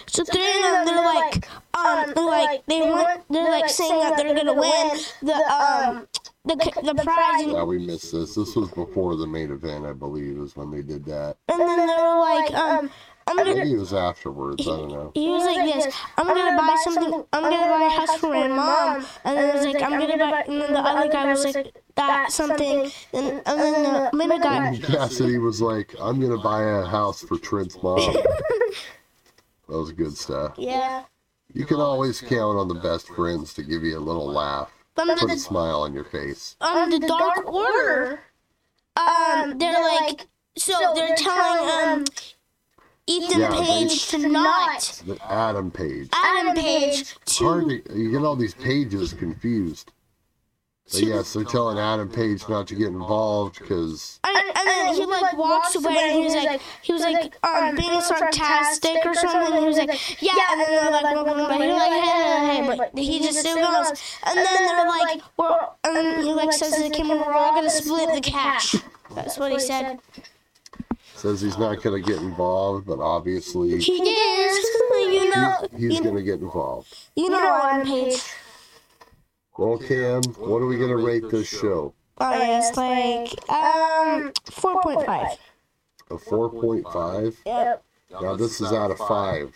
So 0.06 0.24
three 0.24 0.56
of 0.56 0.62
them, 0.62 0.86
they're 0.86 1.04
like, 1.04 1.48
um, 1.74 2.12
they're 2.14 2.24
like, 2.24 2.66
they 2.66 2.80
want, 2.80 3.24
they're 3.30 3.50
like 3.50 3.68
saying 3.68 4.00
that 4.00 4.16
they're 4.16 4.34
gonna 4.34 4.54
win 4.54 4.98
the 5.22 5.34
um, 5.34 6.08
the 6.44 6.56
the 6.56 7.02
prize, 7.02 7.46
Yeah, 7.46 7.62
we 7.64 7.78
missed 7.78 8.12
this. 8.12 8.34
This 8.34 8.56
was 8.56 8.70
before 8.70 9.16
the 9.16 9.26
main 9.26 9.50
event, 9.50 9.84
I 9.84 9.92
believe, 9.92 10.38
is 10.38 10.56
when 10.56 10.70
they 10.70 10.82
did 10.82 11.04
that. 11.06 11.36
and 11.48 11.60
then 11.60 11.86
they 11.86 11.94
were 11.94 12.18
like, 12.18 12.54
um, 12.54 12.90
I'm 13.28 13.36
gonna. 13.36 13.54
Maybe 13.54 13.72
it 13.74 13.78
was 13.78 13.92
afterwards. 13.92 14.66
I 14.66 14.70
don't 14.70 14.88
know. 14.88 15.12
He 15.14 15.28
was 15.28 15.44
like 15.44 15.74
this. 15.74 15.94
I'm 16.16 16.26
gonna 16.26 16.56
buy 16.56 16.76
something. 16.82 17.24
I'm 17.32 17.42
gonna 17.42 17.56
buy 17.56 17.84
a 17.92 17.98
house 17.98 18.16
for 18.16 18.30
my 18.30 18.48
mom. 18.48 19.06
And 19.24 19.36
then 19.36 19.50
it 19.50 19.54
was 19.54 19.66
like, 19.66 19.82
I'm 19.82 19.98
gonna 19.98 20.16
buy. 20.18 20.44
And 20.48 20.60
then 20.60 20.72
the 20.72 20.80
other 20.80 21.12
guy 21.12 21.26
was 21.26 21.44
like, 21.44 21.74
that 21.98 22.32
something. 22.32 22.90
And, 23.12 23.42
and 23.44 23.60
then 23.60 23.82
the 23.82 24.16
middle 24.16 24.38
guy. 24.38 24.78
Cassidy 24.78 25.38
was 25.38 25.60
like, 25.60 25.94
I'm 26.00 26.20
going 26.20 26.32
to 26.32 26.42
buy 26.42 26.62
a 26.62 26.84
house 26.84 27.22
for 27.22 27.38
Trent's 27.38 27.80
mom. 27.82 27.98
That 29.68 29.76
was 29.76 29.92
good 29.92 30.16
stuff. 30.16 30.54
Yeah. 30.56 31.02
You 31.52 31.66
can 31.66 31.78
always 31.78 32.20
count 32.20 32.58
on 32.58 32.68
the 32.68 32.74
best 32.74 33.08
friends 33.08 33.52
to 33.54 33.62
give 33.62 33.82
you 33.82 33.98
a 33.98 34.00
little 34.00 34.26
laugh, 34.26 34.70
But 34.94 35.10
on 35.10 35.18
put 35.18 35.30
a 35.30 35.34
the, 35.34 35.40
smile 35.40 35.80
on 35.82 35.92
your 35.92 36.04
face. 36.04 36.56
on 36.60 36.88
the 36.90 36.98
Dark 37.00 37.46
Order, 37.46 38.20
um, 38.96 39.58
they're 39.58 39.82
like, 39.82 40.26
so 40.56 40.72
they're 40.94 41.16
telling 41.16 41.98
um 42.00 42.04
Ethan 43.08 43.40
Yeah, 43.40 43.64
Page 43.64 44.08
to 44.08 44.18
not 44.28 45.02
The 45.06 45.18
Adam 45.24 45.70
page. 45.70 46.10
Adam 46.12 46.54
Page 46.54 47.14
It's 47.22 47.38
hard 47.38 47.68
to. 47.68 47.80
to, 47.80 47.98
you 47.98 48.10
get 48.10 48.22
all 48.22 48.36
these 48.36 48.54
pages 48.54 49.14
confused. 49.14 49.92
But 50.92 51.02
yes, 51.02 51.32
they're 51.32 51.44
telling 51.44 51.78
Adam 51.78 52.08
Page 52.10 52.48
not 52.48 52.66
to 52.68 52.74
get 52.74 52.88
involved 52.88 53.58
because 53.58 54.20
And, 54.24 54.36
and 54.56 54.68
then 54.68 54.94
he 54.94 55.04
like 55.04 55.36
walks 55.36 55.74
away 55.74 55.96
and 55.98 56.12
he 56.18 56.24
was 56.24 56.34
like 56.34 56.60
he 56.82 56.92
was 56.92 57.02
like 57.02 57.36
um 57.44 57.76
being 57.76 58.00
sarcastic 58.00 59.04
or 59.04 59.14
something. 59.14 59.52
And 59.52 59.60
he 59.60 59.66
was 59.66 59.78
like 59.78 60.22
yeah, 60.22 60.32
and 60.52 60.60
then 60.60 60.70
they're 60.70 60.90
like 60.90 61.14
blah, 61.14 61.24
blah, 61.24 61.34
blah, 61.34 61.46
blah. 61.46 61.58
He's 61.58 61.74
like 61.74 61.92
hey, 61.92 62.46
hey, 62.46 62.62
hey, 62.62 62.76
but 62.76 62.98
he 62.98 63.20
just 63.20 63.40
still 63.40 63.56
goes. 63.56 64.18
And 64.24 64.38
then 64.38 64.66
they're 64.66 64.86
like 64.88 65.20
we're 65.36 65.58
and 65.84 65.96
then 65.96 66.24
he 66.24 66.32
like 66.32 66.52
says 66.52 66.74
to 66.76 66.82
the 66.82 66.90
camera 66.90 67.18
we're 67.18 67.34
all 67.34 67.54
gonna 67.54 67.70
split 67.70 68.14
the 68.14 68.20
cash. 68.22 68.74
That's 69.14 69.38
what 69.38 69.52
he 69.52 69.58
said. 69.58 69.98
Says 71.18 71.40
he's 71.40 71.58
not 71.58 71.82
going 71.82 72.02
to 72.02 72.08
get 72.12 72.20
involved, 72.22 72.86
but 72.86 73.00
obviously 73.00 73.78
He 73.78 73.92
is. 74.02 74.66
You 74.98 75.30
know. 75.34 75.54
he's 75.76 75.94
You, 75.94 76.02
going 76.02 76.16
to 76.16 76.22
get 76.22 76.40
involved. 76.40 76.94
you 77.16 77.28
know 77.30 77.60
Adam 77.62 77.86
Page. 77.86 78.20
Well, 79.56 79.78
Cam, 79.78 80.22
what 80.38 80.58
are 80.58 80.66
we 80.66 80.76
going 80.76 80.90
to 80.90 80.96
rate 80.96 81.28
this 81.30 81.48
show? 81.48 81.94
Oh 82.20 82.32
yes, 82.32 82.76
like 82.76 83.50
um 83.50 84.32
four 84.50 84.80
point 84.82 85.06
five. 85.06 85.36
A 86.10 86.14
4.5? 86.14 87.36
Yep. 87.46 87.84
Now 88.22 88.34
this 88.34 88.60
is 88.60 88.72
out 88.72 88.90
of 88.90 88.98
five, 88.98 89.54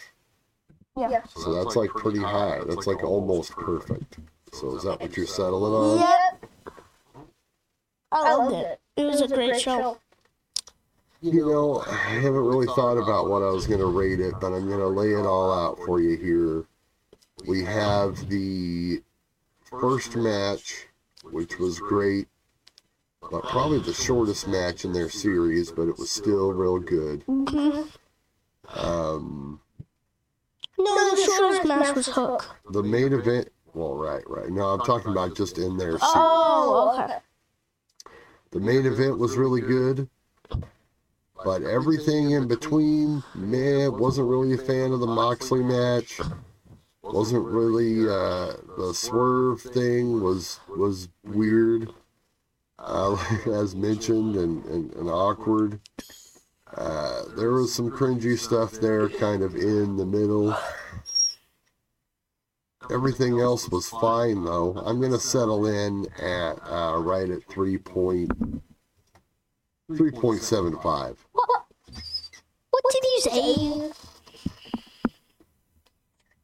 Yeah. 0.97 1.23
so 1.25 1.55
that's 1.55 1.77
like 1.77 1.91
pretty 1.91 2.21
high. 2.21 2.61
That's 2.67 2.87
like 2.87 3.03
almost 3.03 3.53
perfect. 3.53 4.19
So 4.53 4.77
is 4.77 4.85
that 4.85 5.01
what 5.01 5.17
you're 5.17 5.27
settling 5.27 5.73
on? 5.73 5.99
Yep. 5.99 6.51
I 8.13 8.35
loved 8.35 8.55
it. 8.55 8.81
It 8.97 9.05
was 9.05 9.23
a 9.23 9.29
great 9.29 9.59
show. 9.61 9.99
You 11.23 11.47
know, 11.47 11.85
I 11.87 11.95
haven't 11.95 12.35
really 12.35 12.67
thought 12.67 12.97
about 12.99 13.29
what 13.31 13.43
I 13.43 13.51
was 13.51 13.69
going 13.69 13.79
to 13.79 13.87
rate 13.87 14.19
it, 14.19 14.35
but 14.41 14.49
I'm 14.53 14.67
going 14.67 14.81
to 14.81 14.89
lay 14.89 15.13
it 15.13 15.25
all 15.25 15.53
out 15.53 15.79
for 15.87 16.01
you 16.01 16.17
here. 16.17 16.65
We 17.47 17.63
have 17.63 18.29
the 18.29 19.03
first 19.63 20.17
match, 20.17 20.87
which 21.31 21.61
was 21.61 21.79
great, 21.79 22.27
but 23.31 23.45
probably 23.45 23.79
the 23.79 23.93
shortest 23.95 24.49
match 24.49 24.85
in 24.85 24.93
their 24.93 25.09
series, 25.09 25.71
but 25.71 25.87
it 25.89 25.97
was 25.97 26.11
still 26.11 26.53
real 26.53 26.81
good. 26.81 27.23
hmm 27.23 27.83
Um, 28.75 29.61
No, 30.77 31.11
the 31.11 31.33
shortest 31.37 31.65
match 31.65 31.95
was 31.95 32.07
Hook. 32.09 32.57
the 32.69 32.83
main 32.83 33.13
event, 33.13 33.49
well, 33.75 33.95
right, 33.95 34.29
right. 34.29 34.51
No, 34.51 34.71
I'm 34.71 34.81
talking 34.81 35.13
about 35.13 35.37
just 35.37 35.57
in 35.59 35.77
their 35.77 35.93
series. 35.93 36.03
Oh, 36.03 36.99
okay. 37.05 37.19
The 38.51 38.61
main 38.61 38.87
event 38.87 39.19
was 39.19 39.37
really 39.37 39.61
good, 39.61 40.09
but 41.45 41.63
everything 41.63 42.31
in 42.31 42.49
between, 42.49 43.23
man, 43.35 43.99
wasn't 43.99 44.29
really 44.29 44.55
a 44.55 44.59
fan 44.59 44.93
of 44.93 45.01
the 45.01 45.07
Moxley 45.07 45.63
match. 45.63 46.21
Wasn't 47.03 47.45
really 47.45 48.09
uh, 48.09 48.55
the 48.79 48.93
swerve 48.95 49.61
thing 49.61 50.23
was 50.23 50.61
was 50.69 51.09
weird, 51.25 51.93
uh, 52.79 53.17
as 53.47 53.75
mentioned, 53.75 54.37
and, 54.37 54.65
and, 54.67 54.95
and 54.95 55.09
awkward. 55.11 55.81
Uh, 56.77 57.25
there 57.37 57.53
was 57.53 57.75
some 57.75 57.91
cringy 57.91 58.39
stuff 58.39 58.73
there, 58.73 59.09
kind 59.09 59.43
of 59.43 59.55
in 59.55 59.97
the 59.97 60.07
middle. 60.07 60.57
Everything 62.91 63.41
else 63.41 63.69
was 63.69 63.89
fine 63.89 64.45
though. 64.45 64.75
I'm 64.85 65.01
gonna 65.01 65.19
settle 65.19 65.67
in 65.67 66.07
at 66.21 66.55
uh, 66.71 66.99
right 66.99 67.29
at 67.31 67.45
three 67.49 67.79
point 67.79 68.31
three 69.97 70.11
point 70.11 70.43
seven 70.43 70.79
five. 70.81 71.25
What, 71.33 71.49
what 72.71 72.85
did 72.93 73.05
you 73.05 73.21
say? 73.21 73.93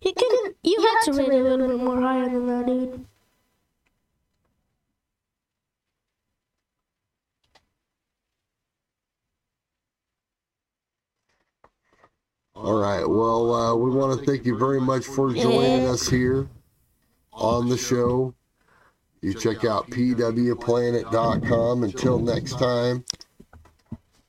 You 0.00 0.12
can. 0.12 0.54
You 0.62 0.80
had 0.80 1.12
to 1.12 1.12
rate 1.18 1.28
it 1.28 1.40
a 1.40 1.42
little 1.42 1.68
bit 1.68 1.84
more 1.84 2.00
higher 2.00 2.28
than 2.28 2.46
that, 2.46 2.66
dude. 2.66 3.06
All 12.54 12.80
right. 12.80 13.08
Well, 13.08 13.54
uh, 13.54 13.74
we 13.76 13.90
want 13.90 14.18
to 14.18 14.26
thank 14.26 14.44
you 14.44 14.58
very 14.58 14.80
much 14.80 15.06
for 15.06 15.32
joining 15.32 15.86
us 15.86 16.08
here 16.08 16.48
on 17.32 17.68
the 17.68 17.78
show. 17.78 18.34
You 19.20 19.32
check 19.32 19.64
out 19.64 19.88
pwplanet.com. 19.90 21.84
Until 21.84 22.18
next 22.18 22.58
time, 22.58 23.04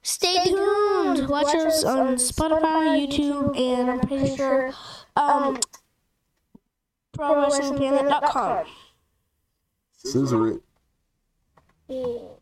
Stay 0.09 0.43
tuned. 0.43 1.29
Watch 1.29 1.53
us 1.53 1.83
on 1.83 2.15
Spotify, 2.15 3.07
YouTube, 3.07 3.55
and 3.55 3.91
I'm 3.91 3.99
pretty 3.99 4.35
sure 4.35 4.73
um, 5.15 5.59
ProWrestlingPlanet.com. 7.15 8.65
scissor 9.93 10.47
it. 10.47 10.61
Yeah. 11.87 12.38